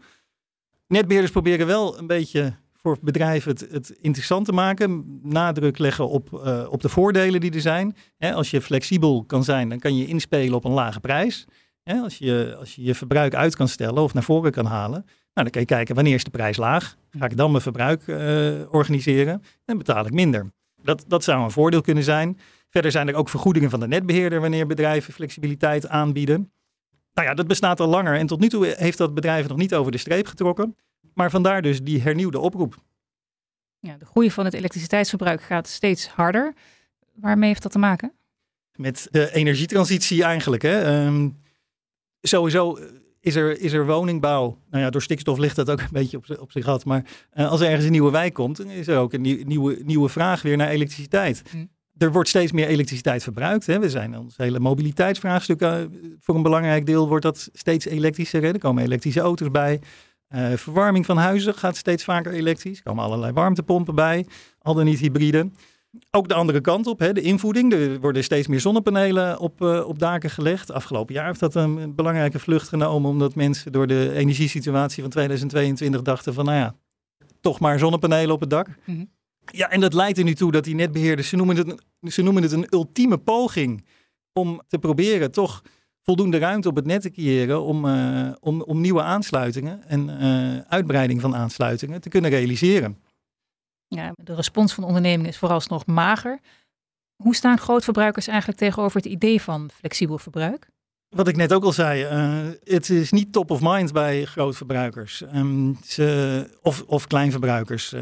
Netbeheerders 0.88 1.32
proberen 1.32 1.68
wel 1.68 1.98
een 1.98 2.08
beetje 2.08 2.56
voor 2.84 2.98
bedrijven 3.02 3.52
het, 3.52 3.68
het 3.72 3.90
interessant 4.02 4.46
te 4.46 4.52
maken. 4.52 5.20
Nadruk 5.24 5.78
leggen 5.78 6.10
op, 6.10 6.42
uh, 6.46 6.68
op 6.70 6.82
de 6.82 6.90
voordelen 6.90 7.40
die 7.40 7.54
er 7.54 7.62
zijn. 7.62 7.96
als 8.20 8.52
je 8.52 8.62
flexibel 8.62 9.24
kan 9.24 9.44
zijn, 9.44 9.70
dan 9.70 9.80
kan 9.80 9.98
je 9.98 10.08
inspelen 10.08 10.54
op 10.54 10.66
een 10.66 10.72
lage 10.72 11.00
prijs. 11.00 11.46
als, 11.84 12.18
je, 12.18 12.56
als 12.60 12.76
je 12.76 12.84
je 12.84 12.96
verbruik 12.96 13.36
uit 13.36 13.56
kan 13.56 13.68
stellen 13.68 14.04
of 14.04 14.14
naar 14.14 14.24
voren 14.24 14.52
kan 14.52 14.66
halen. 14.66 15.02
Nou, 15.34 15.48
dan 15.48 15.50
kan 15.50 15.62
je 15.62 15.68
kijken 15.68 15.96
wanneer 15.96 16.14
is 16.14 16.24
de 16.24 16.30
prijs 16.30 16.58
laag. 16.58 16.96
Ga 17.10 17.26
ik 17.26 17.38
dan 17.38 17.52
mijn 17.52 17.64
verbruik 17.64 18.08
uh, 18.08 18.74
organiseren 18.74 19.44
en 19.66 19.78
betaal 19.78 20.06
ik 20.06 20.14
minder. 20.14 20.52
Dat, 20.82 21.06
dat 21.08 21.24
zou 21.24 21.44
een 21.44 21.52
voordeel 21.52 21.82
kunnen 21.82 22.04
zijn. 22.04 22.40
Verder 22.70 22.92
zijn 22.92 23.08
er 23.08 23.16
ook 23.16 23.30
vergoedingen 23.30 23.70
van 23.70 23.80
de 23.80 23.88
netbeheerder 23.88 24.42
wanneer 24.42 24.68
bedrijven 24.68 25.14
flexibiliteit 25.14 25.88
aanbieden. 25.88 26.52
Nou 27.14 27.28
ja, 27.28 27.34
dat 27.34 27.48
bestaat 27.48 27.80
al 27.80 27.88
langer 27.88 28.18
en 28.18 28.28
tot 28.28 28.40
nu 28.40 28.50
toe 28.50 28.74
heeft 28.78 28.98
dat 28.98 29.14
bedrijf 29.14 29.48
nog 29.48 29.58
niet 29.58 29.76
over 29.76 29.92
de 29.92 29.98
streep 29.98 30.28
getrokken. 30.28 30.76
Maar 31.14 31.30
vandaar 31.30 31.62
dus 31.62 31.82
die 31.82 32.02
hernieuwde 32.02 32.40
oproep. 32.40 32.76
Ja, 33.80 33.98
de 33.98 34.06
groei 34.06 34.32
van 34.32 34.46
het 34.46 34.54
elektriciteitsverbruik 34.54 35.42
gaat 35.42 35.68
steeds 35.68 36.08
harder. 36.08 36.54
Waarmee 37.14 37.48
heeft 37.50 37.64
dat 37.64 37.72
te 37.72 37.80
maken? 37.80 38.14
Met 38.76 39.08
de 39.12 39.34
energietransitie 39.34 40.24
eigenlijk. 40.24 40.62
Hè. 40.62 41.06
Um, 41.06 41.42
sowieso 42.22 42.80
is 43.20 43.36
er, 43.36 43.60
is 43.60 43.74
er 43.74 43.86
woningbouw. 43.86 44.58
Nou 44.70 44.84
ja, 44.84 44.90
door 44.90 45.02
stikstof 45.02 45.38
ligt 45.38 45.56
dat 45.56 45.70
ook 45.70 45.80
een 45.80 45.88
beetje 45.92 46.18
op, 46.18 46.38
op 46.40 46.52
zich 46.52 46.66
had. 46.66 46.86
Maar 46.86 47.06
uh, 47.34 47.50
als 47.50 47.62
er 47.62 47.68
ergens 47.68 47.86
een 47.86 47.92
nieuwe 47.92 48.12
wijk 48.12 48.34
komt, 48.34 48.58
dan 48.58 48.70
is 48.70 48.88
er 48.88 48.98
ook 48.98 49.14
een 49.14 49.22
nieuw, 49.22 49.44
nieuwe, 49.44 49.80
nieuwe 49.84 50.10
vraag 50.10 50.42
weer 50.42 50.58
naar 50.58 50.70
elektriciteit. 50.70 51.44
Hm 51.50 51.66
er 51.98 52.12
wordt 52.12 52.30
steeds 52.30 52.52
meer 52.52 52.68
elektriciteit 52.68 53.24
verbruikt. 53.24 53.66
Hè. 53.66 53.80
We 53.80 53.90
zijn 53.90 54.18
ons 54.18 54.38
hele 54.38 54.60
mobiliteitsvraagstuk 54.60 55.62
uh, 55.62 55.76
voor 56.20 56.36
een 56.36 56.42
belangrijk 56.42 56.86
deel 56.86 57.08
wordt 57.08 57.24
dat 57.24 57.50
steeds 57.54 57.86
elektrischer. 57.86 58.42
Hè. 58.42 58.48
Er 58.48 58.60
komen 58.60 58.84
elektrische 58.84 59.20
auto's 59.20 59.52
bij. 59.52 59.82
Uh, 60.36 60.54
verwarming 60.54 61.06
van 61.06 61.18
huizen 61.18 61.56
gaat 61.56 61.78
steeds 61.78 62.04
vaker 62.04 62.32
elektrisch. 62.32 62.78
Er 62.78 62.84
komen 62.84 63.04
allerlei 63.04 63.34
warmtepompen 63.34 63.96
bij, 63.96 64.26
al 64.60 64.74
dan 64.74 64.86
niet 64.86 65.00
hybride. 65.00 65.52
Ook 66.12 66.28
de 66.28 66.34
andere 66.34 66.62
kant 66.62 66.88
op, 66.88 67.00
hè, 67.00 67.14
de 67.14 67.22
invoeding. 67.22 67.74
Er 67.74 68.00
worden 68.00 68.24
steeds 68.24 68.48
meer 68.48 68.60
zonnepanelen 68.60 69.40
op, 69.40 69.62
uh, 69.62 69.88
op 69.88 70.00
daken 70.00 70.30
gelegd. 70.30 70.72
Afgelopen 70.72 71.14
jaar 71.14 71.26
heeft 71.26 71.40
dat 71.40 71.56
een 71.56 71.96
belangrijke 71.96 72.40
vlucht 72.40 72.68
genomen, 72.68 73.10
omdat 73.10 73.36
mensen 73.36 73.72
door 73.72 73.88
de 73.88 74.12
energiesituatie 74.14 75.02
van 75.02 75.12
2022 75.12 76.02
dachten 76.02 76.34
van, 76.34 76.46
nou 76.46 76.58
ja, 76.58 76.76
toch 77.42 77.60
maar 77.60 77.80
zonnepanelen 77.80 78.34
op 78.34 78.40
het 78.40 78.50
dak. 78.50 78.68
Mm 78.68 78.96
-hmm. 78.96 79.10
Ja, 79.52 79.70
en 79.70 79.80
dat 79.80 79.94
leidt 79.94 80.18
er 80.18 80.24
nu 80.24 80.36
toe 80.36 80.52
dat 80.52 80.64
die 80.64 80.76
netbeheerders, 80.76 81.30
ze 81.30 81.36
noemen, 81.36 81.56
het, 81.56 81.84
ze 82.14 82.22
noemen 82.22 82.44
het 82.44 82.52
een 82.52 82.68
ultieme 82.70 83.18
poging 83.18 83.86
om 84.34 84.62
te 84.68 84.80
proberen 84.80 85.32
toch 85.32 85.62
voldoende 86.04 86.38
ruimte 86.38 86.70
op 86.70 86.76
het 86.76 86.86
net 86.86 87.02
te 87.02 87.12
creëren 87.12 87.62
om, 87.62 87.86
uh, 87.86 88.32
om, 88.40 88.62
om 88.62 88.82
nieuwe 88.82 89.02
aansluitingen 89.02 89.84
en 89.88 90.10
uh, 90.10 90.58
uitbreiding 90.68 91.22
van 91.22 91.36
aansluitingen 91.36 92.02
te 92.02 92.10
kunnen 92.10 92.30
realiseren. 92.30 92.98
Ja, 93.88 94.12
de 94.16 94.36
respons 94.36 94.74
van 94.74 94.84
ondernemingen 94.84 95.32
is 95.32 95.38
vooralsnog 95.38 95.86
mager. 95.86 96.40
Hoe 97.24 97.36
staan 97.36 97.58
grootverbruikers 97.58 98.28
eigenlijk 98.28 98.60
tegenover 98.60 98.98
het 98.98 99.06
idee 99.06 99.42
van 99.42 99.70
flexibel 99.74 100.18
verbruik? 100.18 100.68
Wat 101.10 101.28
ik 101.28 101.36
net 101.36 101.54
ook 101.54 101.64
al 101.64 101.72
zei, 101.72 102.04
uh, 102.04 102.52
het 102.64 102.90
is 102.90 103.12
niet 103.12 103.32
top 103.32 103.52
of 103.52 103.60
mind 103.62 103.92
bij 103.92 104.26
grootverbruikers 104.26 105.24
um, 105.34 105.78
ze, 105.86 106.58
of, 106.62 106.84
of 106.88 107.08
kleinverbruikers 107.08 107.94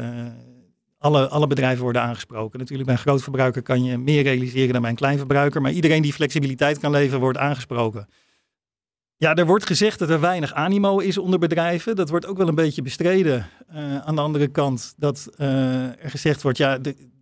alle, 1.02 1.28
alle 1.28 1.46
bedrijven 1.46 1.82
worden 1.82 2.02
aangesproken. 2.02 2.58
Natuurlijk 2.58 2.88
bij 2.88 2.96
een 2.96 3.04
grootverbruiker 3.04 3.62
kan 3.62 3.84
je 3.84 3.98
meer 3.98 4.22
realiseren 4.22 4.72
dan 4.72 4.80
bij 4.80 4.90
een 4.90 4.96
kleinverbruiker. 4.96 5.60
Maar 5.60 5.72
iedereen 5.72 6.02
die 6.02 6.12
flexibiliteit 6.12 6.78
kan 6.78 6.90
leveren, 6.90 7.20
wordt 7.20 7.38
aangesproken. 7.38 8.08
Ja, 9.16 9.34
er 9.34 9.46
wordt 9.46 9.66
gezegd 9.66 9.98
dat 9.98 10.10
er 10.10 10.20
weinig 10.20 10.52
animo 10.52 10.98
is 10.98 11.18
onder 11.18 11.38
bedrijven. 11.38 11.96
Dat 11.96 12.08
wordt 12.08 12.26
ook 12.26 12.36
wel 12.36 12.48
een 12.48 12.54
beetje 12.54 12.82
bestreden. 12.82 13.48
Uh, 13.70 13.98
aan 13.98 14.14
de 14.14 14.20
andere 14.20 14.48
kant 14.48 14.94
dat 14.96 15.28
uh, 15.38 16.04
er 16.04 16.10
gezegd 16.10 16.42
wordt, 16.42 16.58
ja, 16.58 16.78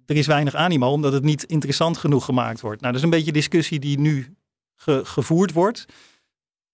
er 0.07 0.17
is 0.17 0.27
weinig 0.27 0.55
animo 0.55 0.93
omdat 0.93 1.13
het 1.13 1.23
niet 1.23 1.45
interessant 1.45 1.99
genoeg 1.99 2.25
gemaakt 2.25 2.61
wordt. 2.61 2.81
Nou, 2.81 2.93
dat 2.93 3.03
is 3.03 3.09
een 3.09 3.17
beetje 3.17 3.33
discussie 3.33 3.79
die 3.79 3.99
nu 3.99 4.37
ge, 4.77 5.01
gevoerd 5.05 5.53
wordt. 5.53 5.87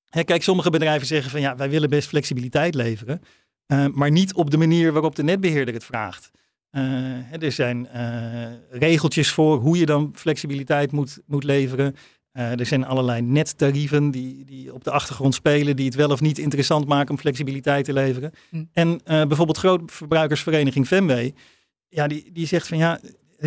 Hè, 0.08 0.24
kijk, 0.24 0.42
sommige 0.42 0.70
bedrijven 0.70 1.06
zeggen 1.06 1.30
van 1.30 1.40
ja, 1.40 1.56
wij 1.56 1.70
willen 1.70 1.90
best 1.90 2.08
flexibiliteit 2.08 2.74
leveren. 2.74 3.20
Uh, 3.66 3.86
maar 3.92 4.10
niet 4.10 4.34
op 4.34 4.50
de 4.50 4.56
manier 4.56 4.92
waarop 4.92 5.14
de 5.14 5.22
netbeheerder 5.22 5.74
het 5.74 5.84
vraagt. 5.84 6.30
Uh, 6.72 7.42
er 7.42 7.52
zijn 7.52 7.88
uh, 7.94 8.46
regeltjes 8.70 9.30
voor 9.30 9.58
hoe 9.58 9.78
je 9.78 9.86
dan 9.86 10.10
flexibiliteit 10.14 10.92
moet, 10.92 11.18
moet 11.26 11.44
leveren. 11.44 11.94
Uh, 12.32 12.58
er 12.60 12.66
zijn 12.66 12.84
allerlei 12.84 13.22
nettarieven 13.22 14.10
die, 14.10 14.44
die 14.44 14.74
op 14.74 14.84
de 14.84 14.90
achtergrond 14.90 15.34
spelen, 15.34 15.76
die 15.76 15.86
het 15.86 15.94
wel 15.94 16.10
of 16.10 16.20
niet 16.20 16.38
interessant 16.38 16.86
maken 16.86 17.10
om 17.10 17.18
flexibiliteit 17.18 17.84
te 17.84 17.92
leveren. 17.92 18.32
Hm. 18.50 18.64
En 18.72 19.00
bijvoorbeeld 19.04 19.58
grootverbruikersvereniging 19.58 20.86
Femway, 20.86 21.34
ja, 21.88 22.06
die, 22.06 22.30
die 22.32 22.46
zegt 22.46 22.66
van 22.66 22.78
ja, 22.78 23.00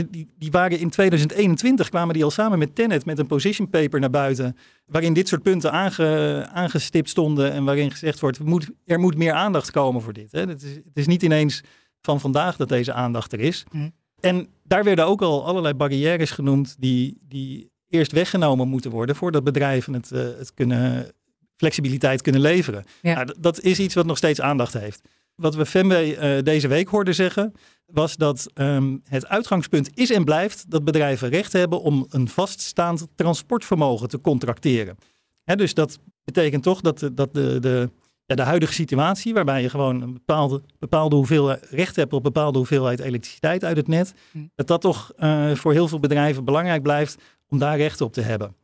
die, 0.10 0.28
die 0.38 0.52
waren 0.52 0.80
in 0.80 0.90
2021 0.90 1.90
kwamen 1.90 2.14
die 2.14 2.24
al 2.24 2.32
samen 2.32 2.60
met 2.60 2.76
Tenet 2.76 3.06
met 3.06 3.20
een 3.20 3.28
position 3.28 3.70
paper 3.70 4.00
naar 4.00 4.10
buiten, 4.10 4.58
waarin 4.86 5.14
dit 5.14 5.28
soort 5.28 5.42
punten 5.42 5.72
aange, 5.72 6.48
aangestipt 6.54 7.10
stonden 7.10 7.52
en 7.52 7.64
waarin 7.64 7.92
gezegd 7.92 8.20
wordt, 8.20 8.40
moet, 8.40 8.70
er 8.86 9.00
moet 9.00 9.18
meer 9.18 9.34
aandacht 9.34 9.72
komen 9.72 10.02
voor 10.02 10.14
dit. 10.14 10.32
Hè. 10.32 10.40
Het, 10.40 10.62
is, 10.62 10.76
het 10.76 10.98
is 10.98 11.08
niet 11.08 11.24
ineens 11.24 11.64
van 12.02 12.20
vandaag 12.20 12.56
dat 12.56 12.70
deze 12.70 12.94
aandacht 12.94 13.34
er 13.34 13.40
is. 13.40 13.64
Mm. 13.72 13.92
En 14.20 14.48
daar 14.64 14.84
werden 14.84 15.06
ook 15.06 15.22
al 15.22 15.46
allerlei 15.46 15.74
barrières 15.74 16.32
genoemd 16.32 16.76
die, 16.80 17.18
die 17.22 17.72
eerst 17.90 18.12
weggenomen 18.12 18.68
moeten 18.68 18.92
worden 18.92 19.16
voordat 19.16 19.44
bedrijven 19.44 19.94
het, 19.94 20.12
uh, 20.12 20.20
het 20.20 20.54
kunnen, 20.54 21.12
flexibiliteit 21.56 22.22
kunnen 22.22 22.42
leveren. 22.42 22.84
Ja. 23.02 23.14
Nou, 23.14 23.36
dat 23.40 23.62
is 23.62 23.80
iets 23.80 23.94
wat 23.94 24.06
nog 24.06 24.18
steeds 24.18 24.42
aandacht 24.42 24.74
heeft. 24.74 25.02
wat 25.36 25.56
we 25.56 25.66
Femway 25.66 26.38
uh, 26.38 26.44
deze 26.44 26.68
week 26.68 26.88
hoorden 26.88 27.16
zeggen, 27.16 27.54
was 27.86 28.16
dat 28.16 28.48
ehm, 28.54 28.98
het 29.04 29.28
uitgangspunt 29.28 29.90
is 29.94 30.12
en 30.12 30.24
blijft 30.24 30.72
dat 30.72 30.84
bedrijven 30.84 31.30
recht 31.30 31.54
hebben 31.54 31.82
om 31.82 32.06
een 32.10 32.28
vaststaand 32.28 33.08
transportvermogen 33.16 34.08
te 34.08 34.22
contracteren. 34.22 34.98
dus 35.44 35.74
dat 35.74 36.00
betekent 36.24 36.64
toch 36.64 36.82
dat, 36.82 37.10
dat 37.14 37.34
de, 37.34 37.60
de, 37.60 37.90
ja, 38.30 38.36
de 38.36 38.42
huidige 38.42 38.74
situatie, 38.74 39.34
waarbij 39.34 39.62
je 39.62 39.70
gewoon 39.70 40.02
een 40.02 40.14
bepaalde, 40.14 40.62
bepaalde 40.80 41.16
hoeveelheid 41.16 41.68
recht 41.70 41.96
hebt 41.96 42.14
op 42.14 42.24
bepaalde 42.24 42.58
hoeveelheid 42.58 43.00
elektriciteit 43.00 43.64
uit 43.64 43.78
het 43.78 43.88
net, 43.88 44.14
hm. 44.32 44.38
dat 44.56 44.68
dat 44.68 44.82
toch 44.82 45.12
uh, 45.18 45.56
voor 45.56 45.72
heel 45.72 45.88
veel 45.88 46.00
bedrijven 46.00 46.46
belangrijk 46.46 46.82
blijft 46.82 47.18
om 47.48 47.60
daar 47.60 47.78
recht 47.78 48.02
op 48.02 48.14
te 48.14 48.22
hebben. 48.22 48.56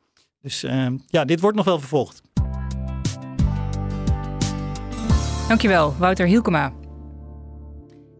Dus 0.41 0.63
ehm, 0.63 0.97
ja, 1.07 1.25
dit 1.25 1.39
wordt 1.39 1.57
nog 1.57 1.65
wel 1.65 1.79
vervolgd. 1.79 2.21
Dankjewel, 5.47 5.95
Wouter 5.97 6.25
Hielkema. 6.27 6.73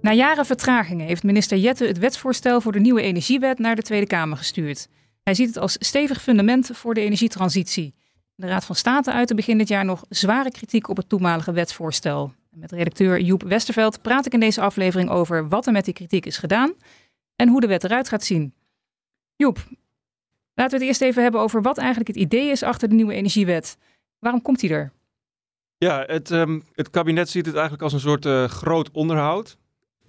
Na 0.02 0.14
jaren 0.14 0.46
vertragingen 0.46 1.06
heeft 1.06 1.24
minister 1.24 1.58
Jette 1.58 1.86
het 1.86 1.98
wetsvoorstel 1.98 2.62
voor 2.62 2.72
de 2.72 2.80
nieuwe 2.80 3.02
energiewet 3.02 3.60
naar 3.60 3.76
de 3.76 3.82
Tweede 3.82 4.08
Kamer 4.08 4.38
gestuurd. 4.38 4.88
Hij 5.24 5.34
ziet 5.34 5.48
het 5.48 5.58
als 5.58 5.76
stevig 5.80 6.22
fundament 6.22 6.70
voor 6.74 6.94
de 6.94 7.02
energietransitie. 7.02 7.94
De 8.38 8.48
Raad 8.48 8.66
van 8.66 8.76
State 8.76 9.12
uitte 9.12 9.36
begin 9.36 9.58
dit 9.58 9.68
jaar 9.68 9.86
nog 9.86 10.06
zware 10.10 10.52
kritiek 10.52 10.88
op 10.88 10.98
het 10.98 11.10
toenmalige 11.10 11.52
wetsvoorstel. 11.52 12.34
Met 12.50 12.72
redacteur 12.72 13.22
Joep 13.22 13.44
Westerveld 13.44 14.02
praat 14.02 14.26
ik 14.26 14.34
in 14.34 14.40
deze 14.40 14.62
aflevering 14.62 15.10
over 15.10 15.48
wat 15.48 15.66
er 15.66 15.72
met 15.72 15.86
die 15.86 15.94
kritiek 15.94 16.26
is 16.26 16.38
gedaan 16.38 16.74
en 17.36 17.50
hoe 17.50 17.62
de 17.62 17.68
wet 17.68 17.84
eruit 17.84 18.10
gaat 18.10 18.24
zien. 18.24 18.54
Joep, 19.36 19.56
laten 20.54 20.80
we 20.80 20.86
het 20.86 20.88
eerst 20.88 21.02
even 21.02 21.24
hebben 21.24 21.42
over 21.42 21.62
wat 21.62 21.78
eigenlijk 21.78 22.08
het 22.08 22.18
idee 22.18 22.50
is 22.50 22.64
achter 22.64 22.90
de 22.90 22.96
nieuwe 22.96 23.14
energiewet. 23.14 23.78
Waarom 24.20 24.42
komt 24.42 24.60
die 24.60 24.70
er? 24.70 24.92
Ja, 25.78 26.04
het, 26.08 26.30
um, 26.30 26.64
het 26.74 26.90
kabinet 26.90 27.30
ziet 27.30 27.46
het 27.46 27.56
eigenlijk 27.56 27.84
als 27.84 27.94
een 27.94 28.00
soort 28.00 28.26
uh, 28.26 28.46
groot 28.46 28.92
onderhoud 28.92 29.58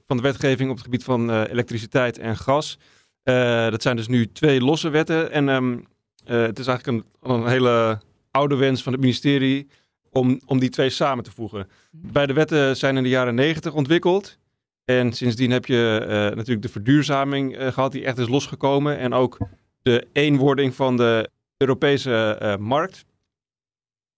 van 0.06 0.16
de 0.16 0.22
wetgeving 0.22 0.70
op 0.70 0.76
het 0.76 0.84
gebied 0.84 1.04
van 1.04 1.30
uh, 1.30 1.42
elektriciteit 1.48 2.18
en 2.18 2.36
gas. 2.36 2.78
Uh, 3.24 3.70
dat 3.70 3.82
zijn 3.82 3.96
dus 3.96 4.08
nu 4.08 4.32
twee 4.32 4.60
losse 4.60 4.88
wetten. 4.88 5.30
En 5.30 5.48
um, 5.48 5.86
het 6.24 6.58
is 6.58 6.66
eigenlijk 6.66 6.86
een, 7.20 7.30
een, 7.32 7.46
hele 7.46 8.00
oude 8.36 8.56
wens 8.56 8.82
van 8.82 8.92
het 8.92 9.00
ministerie 9.00 9.68
om, 10.10 10.40
om 10.46 10.58
die 10.58 10.68
twee 10.68 10.90
samen 10.90 11.24
te 11.24 11.30
voegen. 11.30 11.68
Mhm. 11.90 12.12
Beide 12.12 12.32
wetten 12.32 12.76
zijn 12.76 12.96
in 12.96 13.02
de 13.02 13.08
jaren 13.08 13.34
negentig 13.34 13.72
ontwikkeld. 13.72 14.38
En 14.84 15.12
sindsdien 15.12 15.50
heb 15.50 15.66
je 15.66 16.04
natuurlijk 16.34 16.62
de 16.62 16.68
verduurzaming 16.68 17.56
gehad, 17.58 17.92
die 17.92 18.04
echt 18.04 18.18
is 18.18 18.28
losgekomen. 18.28 18.98
En 18.98 19.12
ook 19.12 19.38
de 19.82 20.06
eenwording 20.12 20.74
van 20.74 20.96
de 20.96 21.30
Europese 21.56 22.56
markt. 22.60 23.04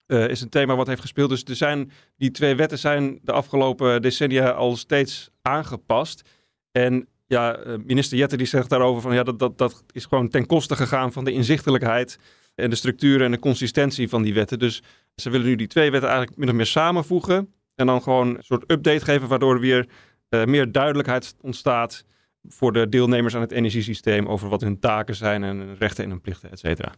Uh, 0.08 0.28
is 0.28 0.40
een 0.40 0.48
thema 0.48 0.76
wat 0.76 0.86
heeft 0.86 1.00
gespeeld. 1.00 1.28
Dus 1.28 1.44
er 1.44 1.56
zijn, 1.56 1.90
die 2.16 2.30
twee 2.30 2.56
wetten 2.56 2.78
zijn 2.78 3.18
de 3.22 3.32
afgelopen 3.32 4.02
decennia 4.02 4.50
al 4.50 4.76
steeds 4.76 5.30
aangepast. 5.42 6.28
En 6.72 7.08
ja, 7.26 7.56
eh, 7.56 7.74
minister 7.84 8.18
Jette 8.18 8.36
die 8.36 8.46
zegt 8.46 8.68
daarover 8.68 9.02
van 9.02 9.14
ja, 9.14 9.22
dat, 9.22 9.38
dat, 9.38 9.58
dat 9.58 9.84
is 9.92 10.04
gewoon 10.04 10.28
ten 10.28 10.46
koste 10.46 10.76
gegaan 10.76 11.12
van 11.12 11.24
de 11.24 11.32
inzichtelijkheid 11.32 12.18
en 12.58 12.70
de 12.70 12.76
structuur 12.76 13.22
en 13.22 13.30
de 13.30 13.38
consistentie 13.38 14.08
van 14.08 14.22
die 14.22 14.34
wetten. 14.34 14.58
Dus 14.58 14.82
ze 15.14 15.30
willen 15.30 15.46
nu 15.46 15.54
die 15.54 15.66
twee 15.66 15.90
wetten 15.90 16.08
eigenlijk 16.08 16.38
min 16.38 16.48
of 16.48 16.54
meer 16.54 16.66
samenvoegen. 16.66 17.52
En 17.74 17.86
dan 17.86 18.02
gewoon 18.02 18.28
een 18.28 18.42
soort 18.42 18.70
update 18.70 19.04
geven, 19.04 19.28
waardoor 19.28 19.54
er 19.54 19.60
weer 19.60 19.88
uh, 20.30 20.44
meer 20.44 20.72
duidelijkheid 20.72 21.34
ontstaat 21.40 22.04
voor 22.48 22.72
de 22.72 22.88
deelnemers 22.88 23.34
aan 23.34 23.40
het 23.40 23.52
energiesysteem 23.52 24.26
over 24.26 24.48
wat 24.48 24.60
hun 24.60 24.78
taken 24.78 25.14
zijn 25.14 25.42
en 25.42 25.56
hun 25.56 25.76
rechten 25.76 26.04
en 26.04 26.10
hun 26.10 26.20
plichten, 26.20 26.50
et 26.50 26.58
cetera. 26.58 26.94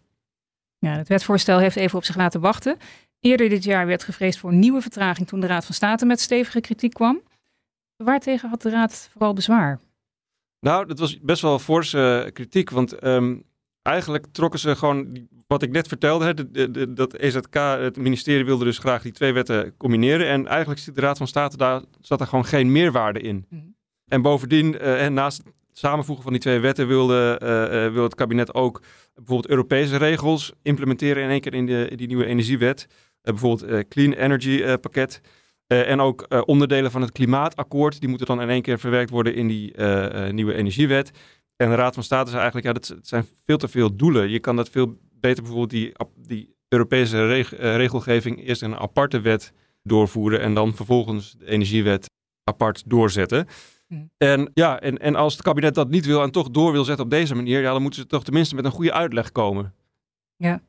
Ja, 0.78 0.96
het 0.96 1.08
wetsvoorstel 1.08 1.58
heeft 1.58 1.76
even 1.76 1.98
op 1.98 2.04
zich 2.04 2.16
laten 2.16 2.40
wachten. 2.40 2.76
Eerder 3.20 3.48
dit 3.48 3.64
jaar 3.64 3.86
werd 3.86 4.04
gevreesd 4.04 4.38
voor 4.38 4.50
een 4.50 4.58
nieuwe 4.58 4.80
vertraging 4.80 5.28
toen 5.28 5.40
de 5.40 5.46
Raad 5.46 5.64
van 5.64 5.74
State 5.74 6.06
met 6.06 6.20
stevige 6.20 6.60
kritiek 6.60 6.94
kwam. 6.94 7.22
Waartegen 7.96 8.48
had 8.48 8.62
de 8.62 8.70
Raad 8.70 9.08
vooral 9.12 9.32
bezwaar? 9.32 9.80
Nou, 10.60 10.86
dat 10.86 10.98
was 10.98 11.20
best 11.20 11.42
wel 11.42 11.58
forse 11.58 12.22
uh, 12.26 12.32
kritiek, 12.32 12.70
want 12.70 13.04
um, 13.04 13.42
eigenlijk 13.90 14.26
trokken 14.32 14.60
ze 14.60 14.76
gewoon, 14.76 15.28
wat 15.46 15.62
ik 15.62 15.70
net 15.70 15.88
vertelde, 15.88 16.24
hè, 16.24 16.34
de, 16.34 16.70
de, 16.70 16.92
dat 16.92 17.14
EZK, 17.14 17.54
het 17.54 17.96
ministerie 17.96 18.44
wilde 18.44 18.64
dus 18.64 18.78
graag 18.78 19.02
die 19.02 19.12
twee 19.12 19.32
wetten 19.32 19.76
combineren. 19.76 20.26
En 20.26 20.46
eigenlijk 20.46 20.80
zit 20.80 20.94
de 20.94 21.00
Raad 21.00 21.18
van 21.18 21.26
State 21.26 21.56
daar, 21.56 21.82
zat 22.00 22.20
er 22.20 22.26
gewoon 22.26 22.44
geen 22.44 22.72
meerwaarde 22.72 23.20
in. 23.20 23.46
Mm. 23.48 23.74
En 24.06 24.22
bovendien, 24.22 24.74
uh, 24.74 25.04
en 25.04 25.12
naast 25.12 25.36
het 25.36 25.54
samenvoegen 25.72 26.24
van 26.24 26.32
die 26.32 26.42
twee 26.42 26.58
wetten 26.58 26.86
wilde, 26.86 27.40
uh, 27.42 27.92
wil 27.92 28.02
het 28.02 28.14
kabinet 28.14 28.54
ook 28.54 28.82
bijvoorbeeld 29.14 29.50
Europese 29.50 29.96
regels 29.96 30.52
implementeren 30.62 31.22
in 31.22 31.30
één 31.30 31.40
keer 31.40 31.54
in, 31.54 31.66
de, 31.66 31.88
in 31.88 31.96
die 31.96 32.06
nieuwe 32.06 32.24
energiewet. 32.26 32.86
bijvoorbeeld 33.22 33.88
Clean 33.88 34.12
Energy 34.12 34.76
pakket. 34.76 35.20
Uh, 35.72 35.90
en 35.90 36.00
ook 36.00 36.26
uh, 36.28 36.40
onderdelen 36.44 36.90
van 36.90 37.00
het 37.00 37.12
klimaatakkoord, 37.12 38.00
die 38.00 38.08
moeten 38.08 38.26
dan 38.26 38.40
in 38.40 38.48
één 38.48 38.62
keer 38.62 38.78
verwerkt 38.78 39.10
worden 39.10 39.34
in 39.34 39.48
die 39.48 39.76
uh, 39.76 40.28
nieuwe 40.28 40.54
energiewet. 40.54 41.10
En 41.60 41.68
de 41.68 41.74
Raad 41.74 41.94
van 41.94 42.02
State 42.02 42.30
zei 42.30 42.42
eigenlijk, 42.42 42.66
ja, 42.66 42.72
dat 42.72 43.06
zijn 43.06 43.26
veel 43.44 43.56
te 43.56 43.68
veel 43.68 43.96
doelen. 43.96 44.30
Je 44.30 44.40
kan 44.40 44.56
dat 44.56 44.68
veel 44.68 44.98
beter 45.12 45.42
bijvoorbeeld 45.42 45.70
die, 45.70 45.92
die 46.16 46.54
Europese 46.68 47.26
reg 47.26 47.56
regelgeving 47.56 48.46
eerst 48.46 48.62
in 48.62 48.70
een 48.70 48.78
aparte 48.78 49.20
wet 49.20 49.52
doorvoeren 49.82 50.40
en 50.40 50.54
dan 50.54 50.74
vervolgens 50.74 51.34
de 51.38 51.46
energiewet 51.46 52.10
apart 52.44 52.82
doorzetten. 52.86 53.46
Mm. 53.86 54.10
En 54.16 54.50
ja, 54.54 54.80
en, 54.80 54.98
en 54.98 55.14
als 55.14 55.32
het 55.32 55.42
kabinet 55.42 55.74
dat 55.74 55.88
niet 55.88 56.06
wil 56.06 56.22
en 56.22 56.30
toch 56.30 56.50
door 56.50 56.72
wil 56.72 56.84
zetten 56.84 57.04
op 57.04 57.10
deze 57.10 57.34
manier, 57.34 57.60
ja, 57.60 57.72
dan 57.72 57.82
moeten 57.82 58.00
ze 58.00 58.06
toch 58.06 58.24
tenminste 58.24 58.54
met 58.54 58.64
een 58.64 58.70
goede 58.70 58.92
uitleg 58.92 59.32
komen. 59.32 59.74
Ja. 60.36 60.62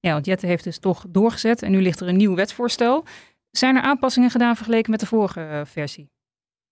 Ja, 0.00 0.12
want 0.12 0.26
Jette 0.26 0.46
heeft 0.46 0.64
dus 0.64 0.78
toch 0.78 1.04
doorgezet 1.08 1.62
en 1.62 1.70
nu 1.70 1.82
ligt 1.82 2.00
er 2.00 2.08
een 2.08 2.16
nieuw 2.16 2.34
wetsvoorstel. 2.34 3.04
Zijn 3.50 3.76
er 3.76 3.82
aanpassingen 3.82 4.30
gedaan 4.30 4.56
vergeleken 4.56 4.90
met 4.90 5.00
de 5.00 5.06
vorige 5.06 5.40
uh, 5.40 5.60
versie? 5.64 6.10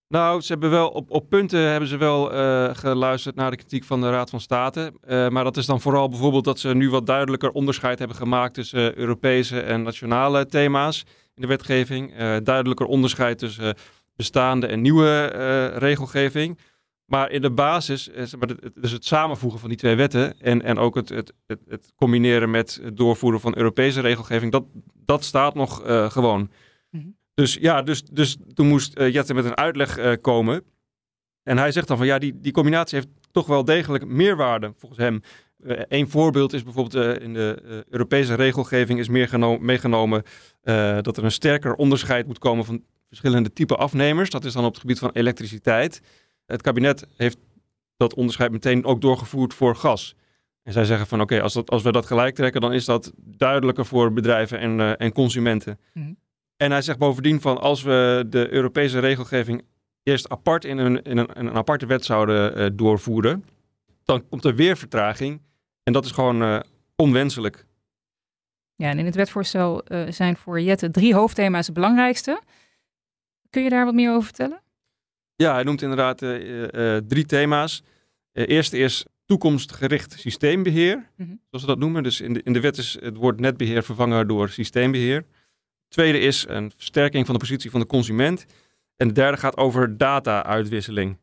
Nou, 0.09 0.41
ze 0.41 0.53
hebben 0.53 0.71
wel 0.71 0.89
op, 0.89 1.11
op 1.11 1.29
punten 1.29 1.61
hebben 1.61 1.89
ze 1.89 1.97
wel 1.97 2.35
uh, 2.35 2.75
geluisterd 2.75 3.35
naar 3.35 3.51
de 3.51 3.57
kritiek 3.57 3.85
van 3.85 4.01
de 4.01 4.11
Raad 4.11 4.31
van 4.31 4.41
State. 4.41 4.93
Uh, 5.09 5.29
maar 5.29 5.45
dat 5.45 5.57
is 5.57 5.67
dan 5.67 5.81
vooral 5.81 6.09
bijvoorbeeld 6.09 6.45
dat 6.45 6.59
ze 6.59 6.75
nu 6.75 6.91
wat 6.91 7.07
duidelijker 7.07 7.51
onderscheid 7.51 7.99
hebben 7.99 8.17
gemaakt 8.17 8.55
tussen 8.55 8.99
Europese 8.99 9.61
en 9.61 9.83
nationale 9.83 10.47
thema's 10.47 11.05
in 11.35 11.43
de 11.43 11.49
wetgeving. 11.49 12.17
duidelijker 12.43 12.87
onderscheid 12.87 13.39
tussen 13.39 13.75
bestaande 14.17 14.67
en 14.67 14.81
nieuwe 14.81 15.27
regelgeving. 15.79 16.59
Maar 17.05 17.31
in 17.31 17.43
de 17.43 17.51
basis, 17.51 18.11
dus 18.75 18.91
het 18.91 19.05
samenvoegen 19.05 19.61
van 19.61 19.69
die 19.69 19.79
twee 19.79 19.95
wetten 19.95 20.41
en, 20.41 20.63
en 20.63 20.79
ook 20.79 20.95
het, 20.95 21.09
het, 21.09 21.33
het, 21.47 21.61
het 21.69 21.93
combineren 21.97 22.51
met 22.51 22.81
het 22.83 22.97
doorvoeren 22.97 23.41
van 23.41 23.57
Europese 23.57 24.01
regelgeving, 24.01 24.53
dat, 24.53 24.65
dat 24.95 25.25
staat 25.25 25.55
nog 25.55 25.83
gewoon. 26.13 26.51
Mhm. 26.91 27.09
Dus 27.37 27.55
ja, 27.61 27.83
dus, 27.83 28.03
dus 28.03 28.37
toen 28.55 28.67
moest 28.67 28.99
uh, 28.99 29.13
Jette 29.13 29.35
met 29.35 29.45
een 29.45 29.57
uitleg 29.57 29.99
uh, 29.99 30.13
komen. 30.21 30.65
En 31.43 31.59
hij 31.59 31.73
zegt 31.73 31.89
dan 31.89 31.97
van 31.97 32.07
ja, 32.07 32.19
die, 32.19 32.41
die 32.41 32.53
combinatie 32.53 32.99
heeft 32.99 33.11
toch 33.31 33.47
wel 33.47 33.65
degelijk 33.65 34.07
meerwaarde 34.07 34.73
volgens 34.77 35.01
hem. 35.01 35.21
Uh, 35.61 35.81
een 35.89 36.11
voorbeeld 36.11 36.53
is 36.53 36.63
bijvoorbeeld 36.63 37.21
in 37.21 37.35
de 37.35 37.85
Europese 37.89 38.35
regelgeving 38.35 38.99
is 38.99 39.09
meer 39.09 39.61
meegenomen 39.61 40.23
dat 41.03 41.17
er 41.17 41.25
een 41.25 41.31
sterker 41.31 41.75
onderscheid 41.75 42.27
moet 42.27 42.39
komen 42.39 42.65
van 42.65 42.85
verschillende 43.09 43.53
type 43.53 43.77
afnemers. 43.77 44.31
Dat 44.31 44.45
is 44.45 44.53
dan 44.53 44.65
op 44.65 44.71
het 44.71 44.81
gebied 44.81 44.99
van 44.99 45.11
elektriciteit. 45.13 46.01
Het 46.47 46.63
kabinet 46.63 47.07
heeft 47.17 47.39
dat 47.97 48.15
onderscheid 48.15 48.53
meteen 48.53 48.85
ook 48.85 49.01
doorgevoerd 49.01 49.55
voor 49.55 49.77
gas. 49.77 50.15
En 50.63 50.73
zij 50.73 50.85
zeggen 50.85 51.07
van 51.07 51.21
oké, 51.21 51.43
als, 51.43 51.67
als 51.67 51.83
we 51.83 51.93
dat 51.93 52.07
gelijk 52.07 52.35
trekken, 52.35 52.61
dan 52.61 52.73
is 52.73 52.85
dat 52.85 53.13
duidelijker 53.17 53.87
voor 53.87 54.13
bedrijven 54.13 54.59
en, 54.59 54.97
en 54.97 55.13
consumenten. 55.13 55.79
Mm 55.93 56.17
en 56.57 56.71
hij 56.71 56.83
zegt 56.83 56.99
bovendien 56.99 57.41
van 57.41 57.61
als 57.61 57.83
we 57.83 58.25
de 58.29 58.53
Europese 58.53 58.99
regelgeving 58.99 59.63
eerst 60.03 60.29
apart 60.29 60.65
in 60.65 60.79
een, 60.79 61.03
in 61.03 61.19
een, 61.19 61.39
een 61.39 61.53
aparte 61.53 61.87
wet 61.87 62.05
zouden 62.05 62.59
uh, 62.59 62.67
doorvoeren, 62.73 63.45
dan 64.05 64.29
komt 64.29 64.45
er 64.45 64.55
weer 64.55 64.77
vertraging. 64.77 65.43
En 65.83 65.93
dat 65.93 66.05
is 66.05 66.11
gewoon 66.11 66.43
uh, 66.43 66.61
onwenselijk. 66.97 67.67
Ja, 68.75 68.91
en 68.91 68.99
in 68.99 69.05
het 69.05 69.15
wetsvoorstel 69.15 69.93
uh, 69.93 70.11
zijn 70.11 70.37
voor 70.37 70.61
Jette 70.61 70.91
drie 70.91 71.15
hoofdthema's 71.15 71.67
het 71.67 71.75
belangrijkste. 71.75 72.43
Kun 73.51 73.63
je 73.63 73.71
daar 73.71 73.85
wat 73.85 73.95
meer 73.95 74.11
over 74.11 74.25
vertellen? 74.25 74.63
Ja, 75.35 75.53
hij 75.53 75.63
noemt 75.63 75.83
inderdaad 75.83 76.19
drie 77.09 77.27
thema's. 77.27 77.83
eerste 78.33 78.79
is 78.79 79.05
toekomstgericht 79.25 80.13
systeembeheer, 80.13 80.97
mm 80.97 81.27
-hmm. 81.27 81.41
zoals 81.51 81.65
we 81.65 81.71
dat 81.71 81.79
noemen. 81.79 82.03
Dus 82.03 82.21
in 82.21 82.33
de, 82.33 82.41
in 82.43 82.53
de 82.53 82.61
wet 82.61 82.79
is 82.79 82.97
het 83.01 83.17
woord 83.17 83.41
netbeheer 83.41 83.83
vervangen 83.83 84.29
door 84.29 84.49
systeembeheer. 84.49 85.25
Tweede 85.97 86.19
is 86.19 86.45
een 86.49 86.73
versterking 86.77 87.25
van 87.25 87.35
de 87.35 87.41
positie 87.41 87.71
van 87.71 87.81
de 87.81 87.87
consument. 87.87 88.47
En 88.97 89.09
de 89.09 89.15
derde 89.15 89.37
gaat 89.37 89.57
over 89.57 89.97
data-uitwisseling. 89.97 91.19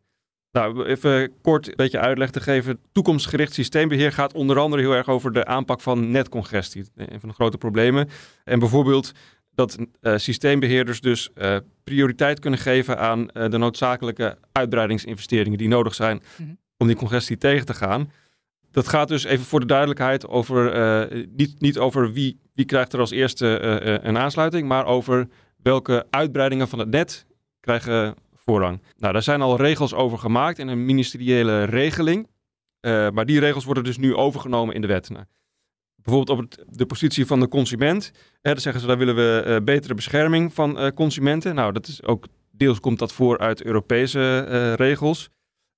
Nou, 0.51 0.85
even 0.85 1.31
kort 1.41 1.67
een 1.67 1.73
beetje 1.75 1.99
uitleg 1.99 2.29
te 2.29 2.39
geven. 2.39 2.79
Toekomstgericht 2.91 3.53
systeembeheer 3.53 4.11
gaat 4.11 4.33
onder 4.33 4.59
andere 4.59 4.81
heel 4.81 4.93
erg 4.93 5.07
over 5.07 5.33
de 5.33 5.45
aanpak 5.45 5.81
van 5.81 6.11
netcongestie. 6.11 6.85
Een 6.95 7.19
van 7.19 7.29
de 7.29 7.35
grote 7.35 7.57
problemen. 7.57 8.09
En 8.43 8.59
bijvoorbeeld 8.59 9.11
dat 9.55 9.77
uh, 9.77 10.17
systeembeheerders 10.17 11.01
dus 11.01 11.29
uh, 11.35 11.57
prioriteit 11.83 12.39
kunnen 12.39 12.59
geven 12.59 12.99
aan 12.99 13.19
uh, 13.19 13.49
de 13.49 13.57
noodzakelijke 13.57 14.37
uitbreidingsinvesteringen 14.51 15.57
die 15.57 15.67
nodig 15.67 15.95
zijn 15.95 16.15
mm 16.15 16.45
-hmm. 16.45 16.57
om 16.77 16.87
die 16.87 16.95
congestie 16.95 17.37
tegen 17.37 17.65
te 17.65 17.73
gaan. 17.73 18.11
Dat 18.73 18.87
gaat 18.87 19.07
dus 19.07 19.23
even 19.23 19.45
voor 19.45 19.59
de 19.59 19.65
duidelijkheid 19.65 20.27
over, 20.27 21.27
niet, 21.35 21.59
niet 21.59 21.77
over 21.77 22.11
wie 22.11 22.41
wie 22.53 22.65
krijgt 22.65 22.93
er 22.93 22.99
als 22.99 23.11
eerste 23.11 23.61
uh, 23.83 23.97
een 24.07 24.17
aansluiting, 24.17 24.67
maar 24.67 24.85
over 24.85 25.27
welke 25.57 26.05
uitbreidingen 26.09 26.67
van 26.67 26.79
het 26.79 26.89
net 26.89 27.25
krijgen 27.59 28.15
voorrang. 28.33 28.81
Nou, 28.97 29.13
daar 29.13 29.23
zijn 29.23 29.41
al 29.41 29.57
regels 29.57 29.93
over 29.93 30.17
gemaakt 30.17 30.59
in 30.59 30.67
een 30.67 30.85
ministeriële 30.85 31.63
regeling. 31.63 32.31
Maar 33.13 33.25
die 33.25 33.39
regels 33.39 33.65
worden 33.65 33.83
dus 33.83 33.97
nu 33.97 34.15
overgenomen 34.15 34.75
in 34.75 34.81
de 34.81 34.87
wet. 34.87 35.09
Nou, 35.09 35.25
bijvoorbeeld 35.95 36.39
op 36.39 36.49
het, 36.49 36.77
de 36.77 36.85
positie 36.85 37.25
van 37.25 37.39
de 37.39 37.47
consument. 37.47 38.11
Hè, 38.41 38.51
dan 38.51 38.61
zeggen 38.61 38.81
ze, 38.81 38.87
daar 38.87 38.97
willen 38.97 39.15
we 39.15 39.61
betere 39.63 39.93
bescherming 39.93 40.53
van 40.53 40.93
consumenten. 40.93 41.55
Nou, 41.55 41.73
dat 41.73 41.87
is 41.87 42.03
ook, 42.03 42.25
deels 42.51 42.79
komt 42.79 42.99
dat 42.99 43.13
voor 43.13 43.37
uit 43.37 43.63
Europese 43.63 44.73
regels. 44.75 45.29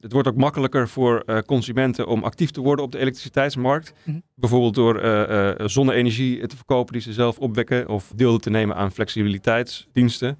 Het 0.05 0.13
wordt 0.13 0.27
ook 0.27 0.35
makkelijker 0.35 0.87
voor 0.89 1.23
uh, 1.25 1.37
consumenten 1.39 2.07
om 2.07 2.23
actief 2.23 2.51
te 2.51 2.61
worden 2.61 2.85
op 2.85 2.91
de 2.91 2.97
elektriciteitsmarkt. 2.97 3.93
Mm 3.93 4.13
-hmm. 4.13 4.23
Bijvoorbeeld 4.35 4.73
door 4.73 5.03
uh, 5.03 5.29
uh, 5.29 5.67
zonne-energie 5.67 6.47
te 6.47 6.55
verkopen 6.55 6.93
die 6.93 7.01
ze 7.01 7.13
zelf 7.13 7.39
opwekken 7.39 7.87
of 7.87 8.11
deel 8.15 8.37
te 8.37 8.49
nemen 8.49 8.75
aan 8.75 8.91
flexibiliteitsdiensten. 8.91 10.39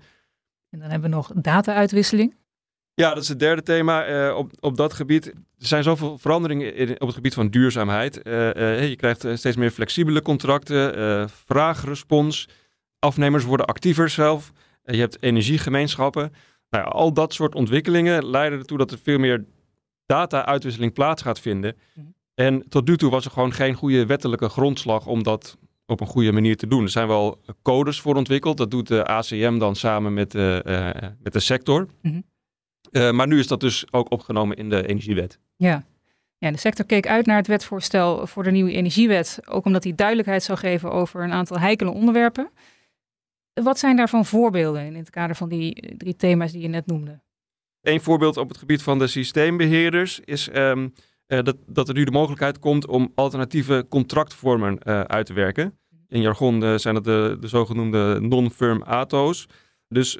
En 0.70 0.80
dan 0.80 0.90
hebben 0.90 1.10
we 1.10 1.16
nog 1.16 1.32
data-uitwisseling. 1.36 2.36
Ja, 2.94 3.14
dat 3.14 3.24
is 3.24 3.30
het 3.30 3.40
derde 3.40 3.64
thema 3.64 4.34
op, 4.36 4.52
op 4.60 4.78
dat 4.78 4.94
gebied. 4.94 5.26
Er 5.28 5.34
zijn 5.58 5.84
zoveel 5.84 6.18
veranderingen 6.18 6.76
in, 6.76 6.92
op 6.92 7.08
het 7.08 7.16
gebied 7.16 7.34
van 7.34 7.50
duurzaamheid. 7.50 8.20
je 8.24 8.96
krijgt 8.98 9.28
steeds 9.34 9.56
meer 9.56 9.72
flexibele 9.72 10.22
contracten, 10.22 11.30
vraagrespons. 11.30 12.50
Afnemers 13.00 13.44
worden 13.44 13.66
actiever 13.66 14.10
zelf. 14.10 14.52
je 14.84 14.98
hebt 14.98 15.18
energiegemeenschappen. 15.20 16.34
Nou 16.70 16.84
ja, 16.84 16.90
al 16.90 17.14
dat 17.14 17.34
soort 17.34 17.56
ontwikkelingen 17.56 18.26
leiden 18.30 18.60
ertoe 18.60 18.78
dat 18.78 18.92
er 18.92 18.98
veel 19.04 19.20
meer 19.20 19.46
data-uitwisseling 20.06 20.94
plaats 20.94 21.22
gaat 21.22 21.40
vinden. 21.40 21.76
Mhm. 21.94 22.06
En 22.34 22.70
tot 22.70 22.88
nu 22.88 22.98
toe 22.98 23.12
was 23.12 23.26
er 23.26 23.32
gewoon 23.32 23.54
geen 23.54 23.74
goede 23.74 24.06
wettelijke 24.06 24.50
grondslag 24.50 25.06
om 25.06 25.24
dat 25.24 25.58
op 25.86 26.00
een 26.02 26.08
goede 26.08 26.32
manier 26.32 26.58
te 26.58 26.68
doen. 26.68 26.84
Er 26.84 26.90
zijn 26.90 27.08
wel 27.08 27.42
codes 27.62 28.02
voor 28.02 28.16
ontwikkeld. 28.16 28.58
Dat 28.58 28.72
doet 28.72 28.88
de 28.88 29.06
ACM 29.06 29.58
dan 29.58 29.76
samen 29.76 30.14
met, 30.14 30.32
de, 30.32 30.64
uh, 30.66 31.10
met 31.20 31.34
de 31.34 31.40
sector. 31.40 31.88
Mm 32.02 32.24
-hmm. 32.92 33.16
maar 33.16 33.28
nu 33.28 33.40
is 33.40 33.48
dat 33.48 33.60
dus 33.60 33.94
ook 33.94 34.12
opgenomen 34.12 34.58
in 34.58 34.70
de 34.70 34.88
energiewet. 34.88 35.40
Ja. 35.56 35.86
ja, 36.38 36.52
de 36.52 36.58
sector 36.58 36.86
keek 36.86 37.08
uit 37.08 37.26
naar 37.26 37.38
het 37.38 37.48
wetvoorstel 37.48 38.28
voor 38.28 38.44
de 38.44 38.52
nieuwe 38.52 38.72
energiewet. 38.72 39.40
Ook 39.46 39.66
omdat 39.66 39.84
die 39.84 39.96
duidelijkheid 39.96 40.44
zou 40.44 40.58
geven 40.58 40.92
over 40.92 41.24
een 41.24 41.32
aantal 41.32 41.60
heikele 41.60 41.92
onderwerpen. 41.92 42.50
Wat 43.54 43.80
zijn 43.80 43.96
daarvan 43.96 44.26
voorbeelden 44.26 44.86
in 44.86 44.96
het 44.96 45.10
kader 45.10 45.36
van 45.36 45.50
die 45.50 45.96
drie 45.98 46.16
thema's 46.16 46.52
die 46.52 46.62
je 46.62 46.68
net 46.68 46.86
noemde? 46.86 47.20
Een 47.86 48.02
voorbeeld 48.02 48.38
op 48.38 48.50
het 48.50 48.58
gebied 48.58 48.84
van 48.84 49.00
de 49.00 49.08
systeembeheerders 49.08 50.20
is 50.20 50.50
um, 50.56 50.94
uh, 51.28 51.40
dat, 51.44 51.56
dat 51.68 51.88
er 51.88 51.94
nu 51.94 52.04
de 52.04 52.12
mogelijkheid 52.12 52.60
komt 52.60 52.88
om 52.88 53.12
alternatieve 53.16 53.86
contractvormen 53.90 54.78
uh, 54.84 55.02
uit 55.02 55.26
te 55.26 55.34
werken. 55.34 55.78
In 56.08 56.22
jargon 56.22 56.64
uh, 56.64 56.78
zijn 56.78 56.94
dat 56.94 57.04
de, 57.04 57.38
de 57.40 57.48
zogenoemde 57.48 58.20
non-firm 58.22 58.82
ATO's. 58.84 59.46
Dus 59.88 60.14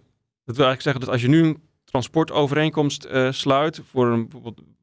dat 0.44 0.56
wil 0.56 0.66
eigenlijk 0.66 0.82
zeggen 0.82 1.00
dat 1.02 1.10
als 1.10 1.22
je 1.22 1.28
nu 1.28 1.44
een 1.44 1.62
transportovereenkomst 1.84 3.08
sluit 3.30 3.82
voor 3.90 4.08
een 4.08 4.30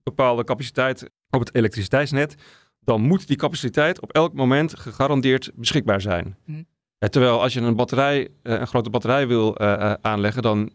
bepaalde 0.03 0.45
capaciteit 0.45 1.11
op 1.31 1.41
het 1.41 1.55
elektriciteitsnet, 1.55 2.35
dan 2.81 3.01
moet 3.01 3.27
die 3.27 3.37
capaciteit 3.37 4.01
op 4.01 4.13
elk 4.13 4.33
moment 4.33 4.79
gegarandeerd 4.79 5.51
beschikbaar 5.55 6.01
zijn. 6.01 6.37
Hm. 6.45 6.63
terwijl 6.99 7.43
als 7.43 7.53
je 7.53 7.61
een 7.61 7.77
batterij, 7.77 8.29
een 8.43 8.67
grote 8.67 8.91
batterij 8.91 9.27
wil 9.27 9.59
aanleggen, 10.01 10.43
dan 10.43 10.71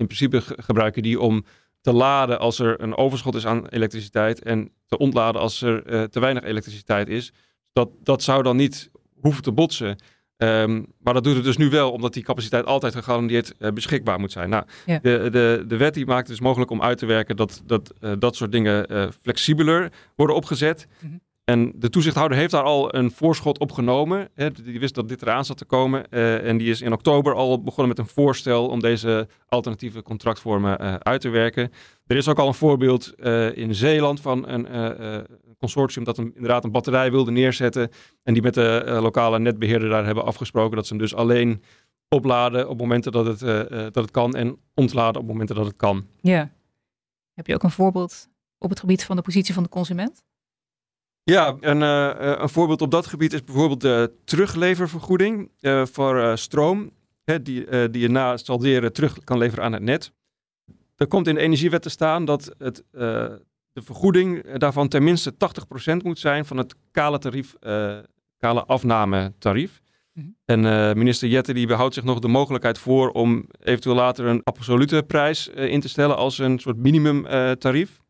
in 0.00 0.06
principe 0.06 0.42
gebruik 0.56 0.94
je 0.94 1.02
die 1.02 1.20
om 1.20 1.44
te 1.80 1.92
laden 1.92 2.38
als 2.38 2.58
er 2.58 2.82
een 2.82 2.96
overschot 2.96 3.34
is 3.34 3.46
aan 3.46 3.66
elektriciteit 3.66 4.42
en 4.42 4.70
te 4.86 4.98
ontladen 4.98 5.40
als 5.40 5.62
er 5.62 5.92
uh, 5.92 6.02
te 6.02 6.20
weinig 6.20 6.42
elektriciteit 6.42 7.08
is. 7.08 7.32
Dat, 7.72 7.90
dat 8.02 8.22
zou 8.22 8.42
dan 8.42 8.56
niet 8.56 8.90
hoeven 9.20 9.42
te 9.42 9.52
botsen. 9.52 9.98
Um, 10.36 10.86
maar 10.98 11.14
dat 11.14 11.24
doet 11.24 11.34
het 11.34 11.44
dus 11.44 11.56
nu 11.56 11.70
wel, 11.70 11.92
omdat 11.92 12.12
die 12.12 12.22
capaciteit 12.22 12.66
altijd 12.66 12.94
gegarandeerd 12.94 13.54
uh, 13.58 13.70
beschikbaar 13.70 14.20
moet 14.20 14.32
zijn. 14.32 14.48
Nou, 14.50 14.64
ja. 14.86 14.98
de, 15.02 15.28
de, 15.30 15.64
de 15.66 15.76
wet 15.76 15.94
die 15.94 16.06
maakt 16.06 16.28
het 16.28 16.36
dus 16.36 16.40
mogelijk 16.40 16.70
om 16.70 16.82
uit 16.82 16.98
te 16.98 17.06
werken 17.06 17.36
dat 17.36 17.62
dat, 17.64 17.92
uh, 18.00 18.12
dat 18.18 18.36
soort 18.36 18.52
dingen 18.52 19.12
flexibeler 19.22 19.92
worden 20.16 20.36
opgezet. 20.36 20.86
Mm 21.00 21.10
-hmm. 21.10 21.20
En 21.44 21.72
de 21.74 21.90
toezichthouder 21.90 22.38
heeft 22.38 22.50
daar 22.50 22.62
al 22.62 22.94
een 22.94 23.10
voorschot 23.10 23.58
op 23.58 23.72
genomen. 23.72 24.28
Hè, 24.34 24.50
die 24.50 24.80
wist 24.80 24.94
dat 24.94 25.08
dit 25.08 25.22
eraan 25.22 25.44
zat 25.44 25.56
te 25.56 25.64
komen. 25.64 26.06
Uh, 26.10 26.46
en 26.46 26.56
die 26.56 26.70
is 26.70 26.80
in 26.80 26.92
oktober 26.92 27.34
al 27.34 27.62
begonnen 27.62 27.88
met 27.88 27.98
een 27.98 28.12
voorstel 28.12 28.68
om 28.68 28.80
deze 28.80 29.28
alternatieve 29.48 30.02
contractvormen 30.02 30.82
uh, 30.82 30.94
uit 30.94 31.20
te 31.20 31.28
werken. 31.28 31.72
Er 32.06 32.16
is 32.16 32.28
ook 32.28 32.38
al 32.38 32.46
een 32.46 32.54
voorbeeld 32.54 33.12
uh, 33.16 33.56
in 33.56 33.74
Zeeland 33.74 34.20
van 34.20 34.48
een 34.48 35.26
consortium 35.58 36.04
dat 36.04 36.18
inderdaad 36.18 36.64
een 36.64 36.70
batterij 36.70 37.10
wilde 37.10 37.30
neerzetten. 37.30 37.90
En 38.22 38.32
die 38.32 38.42
met 38.42 38.54
de 38.54 38.98
lokale 39.00 39.38
netbeheerder 39.38 39.88
daar 39.88 40.04
hebben 40.04 40.24
afgesproken 40.24 40.76
dat 40.76 40.86
ze 40.86 40.92
hem 40.92 41.02
dus 41.02 41.14
alleen 41.14 41.62
opladen 42.08 42.68
op 42.68 42.78
momenten 42.78 43.12
dat 43.12 43.26
het, 43.26 43.40
dat 43.70 43.94
het 43.94 44.10
kan 44.10 44.34
en 44.34 44.58
ontladen 44.74 45.20
op 45.20 45.26
momenten 45.26 45.56
dat 45.56 45.66
het 45.66 45.76
kan. 45.76 46.06
Ja. 46.20 46.50
Heb 47.34 47.46
je 47.46 47.54
ook 47.54 47.62
een 47.62 47.70
voorbeeld 47.70 48.28
op 48.58 48.70
het 48.70 48.80
gebied 48.80 49.04
van 49.04 49.16
de 49.16 49.22
positie 49.22 49.54
van 49.54 49.62
de 49.62 49.68
consument? 49.68 50.22
Ja, 51.22 51.56
een, 51.60 51.80
uh, 51.80 52.36
een 52.38 52.48
voorbeeld 52.48 52.82
op 52.82 52.90
dat 52.90 53.06
gebied 53.06 53.32
is 53.32 53.44
bijvoorbeeld 53.44 53.80
de 53.80 54.12
terugleververgoeding 54.24 55.50
uh, 55.60 55.86
voor 55.86 56.16
uh, 56.16 56.36
stroom, 56.36 56.90
hè, 57.24 57.42
die, 57.42 57.90
die 57.90 58.02
je 58.02 58.08
na 58.08 58.30
het 58.30 58.44
salderen 58.44 58.92
terug 58.92 59.24
kan 59.24 59.38
leveren 59.38 59.64
aan 59.64 59.72
het 59.72 59.82
net. 59.82 60.12
Er 60.96 61.06
komt 61.06 61.26
in 61.26 61.34
de 61.34 61.40
energiewet 61.40 61.82
te 61.82 61.88
staan 61.88 62.24
dat 62.24 62.54
het, 62.58 62.84
de 63.72 63.82
vergoeding 63.82 64.58
daarvan 64.58 64.88
tenminste 64.88 65.32
80% 65.32 65.36
moet 66.02 66.18
zijn 66.18 66.44
van 66.44 66.56
het 66.56 66.74
kale 66.90 67.18
tarief, 67.18 67.54
kale 68.38 68.64
afnametarief. 68.64 69.80
Mm 70.12 70.22
-hmm. 70.22 70.36
En 70.44 70.98
minister 70.98 71.28
Jette 71.28 71.52
die 71.52 71.66
behoudt 71.66 71.94
zich 71.94 72.04
nog 72.04 72.18
de 72.18 72.28
mogelijkheid 72.28 72.78
voor 72.78 73.10
om 73.10 73.44
eventueel 73.60 73.94
later 73.94 74.26
een 74.26 74.42
absolute 74.42 75.04
prijs 75.06 75.48
in 75.48 75.80
te 75.80 75.88
stellen 75.88 76.16
als 76.16 76.38
een 76.38 76.58
soort 76.58 76.76
minimumtarief. 76.76 78.00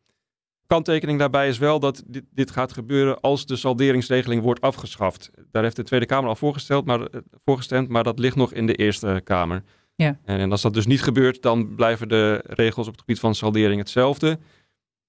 Kanttekening 0.71 1.19
daarbij 1.19 1.49
is 1.49 1.59
wel 1.59 1.81
dat 1.81 2.03
dit, 2.07 2.25
dit, 2.31 2.51
gaat 2.51 2.73
gebeuren 2.73 3.21
als 3.21 3.47
de 3.47 3.57
salderingsregeling 3.57 4.43
wordt 4.43 4.61
afgeschaft. 4.61 5.31
Daar 5.51 5.63
heeft 5.63 5.77
de 5.77 5.83
Tweede 5.83 6.07
Kamer 6.07 6.29
al 6.29 6.37
voorgesteld, 6.37 6.85
maar, 6.85 7.01
eh, 7.01 7.21
voorgestemd, 7.45 7.89
maar 7.89 8.05
dat 8.05 8.19
ligt 8.19 8.37
nog 8.37 8.53
in 8.53 8.67
de 8.67 8.75
Eerste 8.75 9.21
Kamer. 9.25 9.63
Ja. 9.95 10.19
En, 10.25 10.39
en, 10.39 10.51
als 10.51 10.63
dat 10.63 10.75
dus 10.75 10.87
niet 10.87 11.03
gebeurt, 11.03 11.43
dan 11.43 11.75
blijven 11.75 12.09
de 12.09 12.43
regels 12.47 12.87
op 12.87 12.93
het 12.93 13.01
gebied 13.01 13.19
van 13.19 13.35
saldering 13.35 13.81
hetzelfde. 13.81 14.39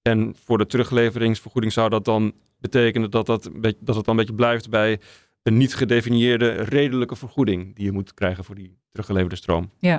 En 0.02 0.34
voor 0.44 0.58
de 0.58 0.66
terugleveringsvergoeding 0.66 1.72
zou 1.72 1.88
dat 1.88 2.04
dan 2.04 2.32
betekenen 2.58 3.10
dat, 3.10 3.26
dat, 3.26 3.50
dat 3.60 3.96
het 3.96 4.04
dan 4.04 4.04
een 4.06 4.16
beetje 4.16 4.34
blijft 4.34 4.70
bij 4.70 5.00
een 5.42 5.56
niet 5.56 5.74
gedefinieerde 5.74 6.50
redelijke 6.50 7.16
vergoeding 7.16 7.76
die 7.76 7.84
je 7.84 7.92
moet 7.92 8.14
krijgen 8.14 8.44
voor 8.44 8.54
die 8.54 8.78
teruggeleverde 8.90 9.36
stroom. 9.36 9.70
Ja, 9.78 9.94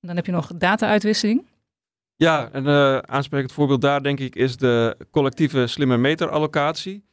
en 0.00 0.06
dan 0.06 0.16
heb 0.16 0.26
je 0.26 0.32
nog 0.32 0.52
data-uitwisseling. 0.56 1.46
Ja, 2.18 2.48
een 2.52 2.64
uh, 2.64 2.98
aansprekend 2.98 3.52
voorbeeld 3.52 3.80
daar 3.80 4.02
denk 4.02 4.20
ik 4.20 4.36
is 4.36 4.56
de 4.56 4.96
collectieve 5.10 5.66
slimme 5.66 5.96
meterallocatie. 5.96 7.04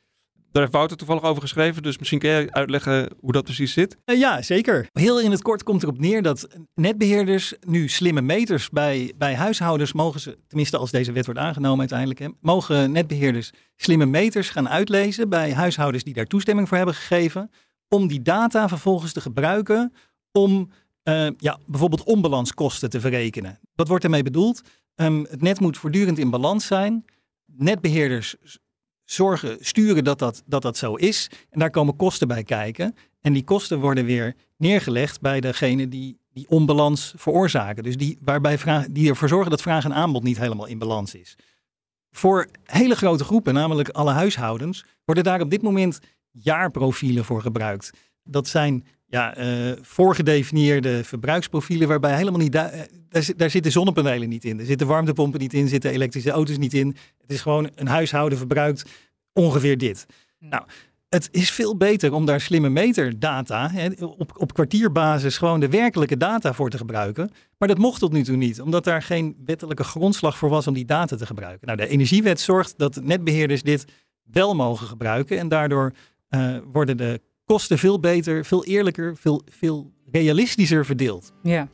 Daar 0.51 0.61
heeft 0.61 0.75
Wouter 0.75 0.97
toevallig 0.97 1.23
over 1.23 1.41
geschreven, 1.41 1.83
dus 1.83 1.97
misschien 1.97 2.19
kun 2.19 2.29
jij 2.29 2.51
uitleggen 2.51 3.09
hoe 3.19 3.31
dat 3.31 3.43
precies 3.43 3.73
zit. 3.73 3.97
Uh, 4.05 4.19
ja, 4.19 4.41
zeker. 4.41 4.87
Heel 4.93 5.21
in 5.21 5.31
het 5.31 5.41
kort 5.41 5.63
komt 5.63 5.83
erop 5.83 5.99
neer 5.99 6.21
dat 6.21 6.47
netbeheerders 6.73 7.53
nu 7.59 7.87
slimme 7.87 8.21
meters 8.21 8.69
bij, 8.69 9.13
bij 9.17 9.35
huishoudens 9.35 9.93
mogen 9.93 10.19
ze, 10.19 10.37
tenminste 10.47 10.77
als 10.77 10.91
deze 10.91 11.11
wet 11.11 11.25
wordt 11.25 11.39
aangenomen 11.39 11.79
uiteindelijk, 11.79 12.19
hè, 12.19 12.27
mogen 12.41 12.91
netbeheerders 12.91 13.51
slimme 13.75 14.05
meters 14.05 14.49
gaan 14.49 14.69
uitlezen 14.69 15.29
bij 15.29 15.53
huishoudens 15.53 16.03
die 16.03 16.13
daar 16.13 16.25
toestemming 16.25 16.67
voor 16.67 16.77
hebben 16.77 16.95
gegeven, 16.95 17.51
om 17.87 18.07
die 18.07 18.21
data 18.21 18.67
vervolgens 18.67 19.13
te 19.13 19.21
gebruiken 19.21 19.93
om 20.31 20.69
uh, 21.09 21.27
ja, 21.37 21.59
bijvoorbeeld 21.65 22.03
onbalanskosten 22.03 22.89
te 22.89 22.99
verrekenen. 22.99 23.59
Wat 23.75 23.87
wordt 23.87 24.03
ermee 24.03 24.23
bedoeld? 24.23 24.61
Um, 24.95 25.25
het 25.29 25.41
net 25.41 25.59
moet 25.59 25.77
voortdurend 25.77 26.17
in 26.17 26.29
balans 26.29 26.65
zijn. 26.65 27.05
Netbeheerders 27.45 28.35
zorgen, 29.03 29.57
sturen 29.59 30.03
dat 30.03 30.19
dat, 30.19 30.43
dat 30.45 30.61
dat 30.61 30.77
zo 30.77 30.95
is. 30.95 31.29
En 31.49 31.59
daar 31.59 31.69
komen 31.69 31.95
kosten 31.95 32.27
bij 32.27 32.43
kijken. 32.43 32.95
En 33.21 33.33
die 33.33 33.43
kosten 33.43 33.79
worden 33.79 34.05
weer 34.05 34.35
neergelegd 34.57 35.21
bij 35.21 35.39
degene 35.39 35.87
die 35.87 36.23
die 36.35 36.49
onbalans 36.49 37.13
veroorzaken. 37.17 37.83
Dus 37.83 37.97
die, 37.97 38.17
waarbij 38.21 38.57
vraag, 38.57 38.85
die 38.89 39.09
ervoor 39.09 39.27
zorgen 39.27 39.51
dat 39.51 39.61
vraag 39.61 39.83
en 39.83 39.93
aanbod 39.93 40.23
niet 40.23 40.37
helemaal 40.37 40.65
in 40.65 40.77
balans 40.77 41.15
is. 41.15 41.35
Voor 42.11 42.47
hele 42.63 42.95
grote 42.95 43.23
groepen, 43.23 43.53
namelijk 43.53 43.89
alle 43.89 44.11
huishoudens, 44.11 44.85
worden 45.05 45.23
daar 45.23 45.41
op 45.41 45.49
dit 45.49 45.61
moment 45.61 45.99
jaarprofielen 46.31 47.25
voor 47.25 47.41
gebruikt. 47.41 47.91
Dat 48.23 48.47
zijn 48.47 48.85
ja, 49.05 49.37
uh, 49.37 49.71
voorgedefinieerde 49.81 51.03
verbruiksprofielen 51.03 51.87
waarbij 51.87 52.15
helemaal 52.15 52.39
niet... 52.39 52.51
Da 52.51 52.69
eh, 52.69 52.81
daar, 53.09 53.29
daar, 53.35 53.49
zitten 53.49 53.71
zonnepanelen 53.71 54.29
niet 54.29 54.45
in, 54.45 54.59
er 54.59 54.65
zitten 54.65 54.87
warmtepompen 54.87 55.39
niet 55.39 55.53
in, 55.53 55.67
zitten 55.67 55.91
elektrische 55.91 56.31
auto's 56.31 56.57
niet 56.57 56.73
in. 56.73 56.95
Het 57.21 57.31
is 57.31 57.41
gewoon 57.41 57.69
een 57.75 57.87
huishouden 57.87 58.37
verbruikt 58.37 58.89
ongeveer 59.33 59.77
dit. 59.77 60.05
Hmm. 60.37 60.49
Nou, 60.49 60.63
het 61.09 61.29
is 61.31 61.51
veel 61.51 61.77
beter 61.77 62.13
om 62.13 62.25
daar 62.25 62.41
slimme 62.41 62.69
meterdata, 62.69 63.69
hè, 63.71 63.89
op, 64.05 64.31
op 64.37 64.53
kwartierbasis 64.53 65.37
gewoon 65.37 65.59
de 65.59 65.69
werkelijke 65.69 66.17
data 66.17 66.53
voor 66.53 66.69
te 66.69 66.77
gebruiken. 66.77 67.29
Maar 67.57 67.67
dat 67.67 67.77
mocht 67.77 67.99
tot 67.99 68.11
nu 68.11 68.23
toe 68.23 68.35
niet, 68.35 68.61
omdat 68.61 68.83
daar 68.83 69.01
geen 69.01 69.35
wettelijke 69.45 69.83
grondslag 69.83 70.37
voor 70.37 70.49
was 70.49 70.67
om 70.67 70.73
die 70.73 70.85
data 70.85 71.15
te 71.15 71.25
gebruiken. 71.25 71.67
Nou, 71.67 71.79
de 71.79 71.87
energiewet 71.87 72.39
zorgt 72.39 72.77
dat 72.77 73.01
netbeheerders 73.03 73.63
dit 73.63 73.85
wel 74.23 74.55
mogen 74.55 74.87
gebruiken 74.87 75.39
en 75.39 75.47
daardoor 75.47 75.93
uh, 76.29 76.57
worden 76.71 76.97
de 76.97 77.21
kosten 77.45 77.77
veel 77.77 77.99
beter, 77.99 78.45
veel 78.45 78.65
eerlijker, 78.65 79.17
veel, 79.17 79.41
veel 79.49 79.91
realistischer 80.11 80.85
verdeeld. 80.85 81.33
Ja, 81.41 81.67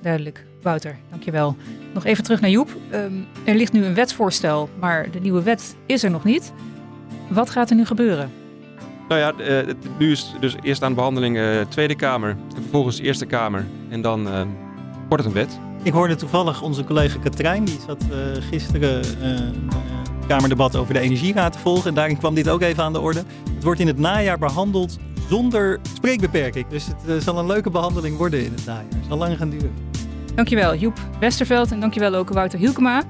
duidelijk. 0.00 0.46
Wouter, 0.62 0.98
dankjewel. 1.10 1.56
Nog 1.94 2.04
even 2.04 2.24
terug 2.24 2.40
naar 2.40 2.50
Joep. 2.50 2.76
Ehm, 2.90 3.12
er 3.44 3.54
ligt 3.54 3.72
nu 3.72 3.84
een 3.84 3.94
wetsvoorstel, 3.94 4.68
maar 4.80 5.10
de 5.10 5.20
nieuwe 5.20 5.42
wet 5.42 5.76
is 5.86 6.02
er 6.02 6.10
nog 6.10 6.24
niet. 6.24 6.52
Wat 7.28 7.50
gaat 7.50 7.70
er 7.70 7.76
nu 7.76 7.84
gebeuren? 7.84 8.30
Nou 9.08 9.20
ja, 9.20 9.62
uh, 9.64 9.74
nu 9.98 10.10
is 10.10 10.34
dus 10.40 10.54
eerst 10.62 10.82
aan 10.82 10.88
de 10.88 10.94
behandeling 10.94 11.36
uh, 11.36 11.60
Tweede 11.60 11.94
Kamer, 11.94 12.30
en 12.30 12.62
vervolgens 12.62 12.98
Eerste 12.98 13.26
Kamer. 13.26 13.66
En 13.88 14.00
dan 14.00 14.26
uh, 14.26 14.42
wordt 15.08 15.24
het 15.24 15.34
een 15.34 15.40
wet. 15.40 15.58
Ik 15.82 15.92
hoorde 15.92 16.14
toevallig 16.14 16.62
onze 16.62 16.84
collega 16.84 17.18
Katrijn, 17.18 17.64
die 17.64 17.78
zat 17.86 18.04
gisteren 18.50 19.24
een 19.24 19.68
Kamerdebat 20.26 20.76
over 20.76 20.94
de 20.94 21.00
Energieraad 21.00 21.52
te 21.52 21.58
volgen. 21.58 21.88
En 21.88 21.94
daarin 21.94 22.18
kwam 22.18 22.34
dit 22.34 22.48
ook 22.48 22.62
even 22.62 22.82
aan 22.82 22.92
de 22.92 23.00
orde. 23.00 23.22
Het 23.54 23.64
wordt 23.64 23.80
in 23.80 23.86
het 23.86 23.98
najaar 23.98 24.38
behandeld 24.38 24.98
zonder 25.28 25.80
spreekbeperking. 25.94 26.66
Dus 26.66 26.86
het 27.06 27.22
zal 27.22 27.38
een 27.38 27.46
leuke 27.46 27.70
behandeling 27.70 28.16
worden 28.16 28.44
in 28.44 28.52
het 28.52 28.66
najaar. 28.66 28.84
Het 28.88 29.06
zal 29.08 29.18
lang 29.18 29.36
gaan 29.36 29.50
duren. 29.50 29.74
Dankjewel 30.34 30.74
Joep 30.74 30.98
Westerveld 31.20 31.70
en 31.70 31.80
dankjewel 31.80 32.14
ook 32.14 32.28
Wouter 32.28 32.58
Hielkema. 32.58 33.02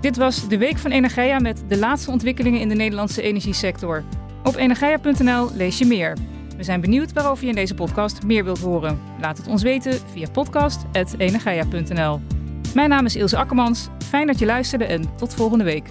Dit 0.00 0.16
was 0.16 0.48
de 0.48 0.58
Week 0.58 0.78
van 0.78 0.90
Energia 0.90 1.38
met 1.38 1.62
de 1.68 1.78
laatste 1.78 2.10
ontwikkelingen 2.10 2.60
in 2.60 2.68
de 2.68 2.74
Nederlandse 2.74 3.22
energiesector. 3.22 4.04
Op 4.44 4.56
energia.nl 4.56 5.50
lees 5.54 5.78
je 5.78 5.84
meer. 5.86 6.16
We 6.56 6.64
zijn 6.64 6.80
benieuwd 6.80 7.12
waarover 7.12 7.44
je 7.44 7.50
in 7.50 7.56
deze 7.56 7.74
podcast 7.74 8.22
meer 8.22 8.44
wilt 8.44 8.60
horen. 8.60 9.00
Laat 9.20 9.38
het 9.38 9.46
ons 9.46 9.62
weten 9.62 9.98
via 10.12 10.30
podcast.energia.nl. 10.30 12.20
Mijn 12.74 12.88
naam 12.88 13.04
is 13.04 13.16
Ilse 13.16 13.36
Akkermans. 13.36 13.88
Fijn 13.98 14.26
dat 14.26 14.38
je 14.38 14.46
luisterde 14.46 14.84
en 14.84 15.16
tot 15.16 15.34
volgende 15.34 15.64
week. 15.64 15.90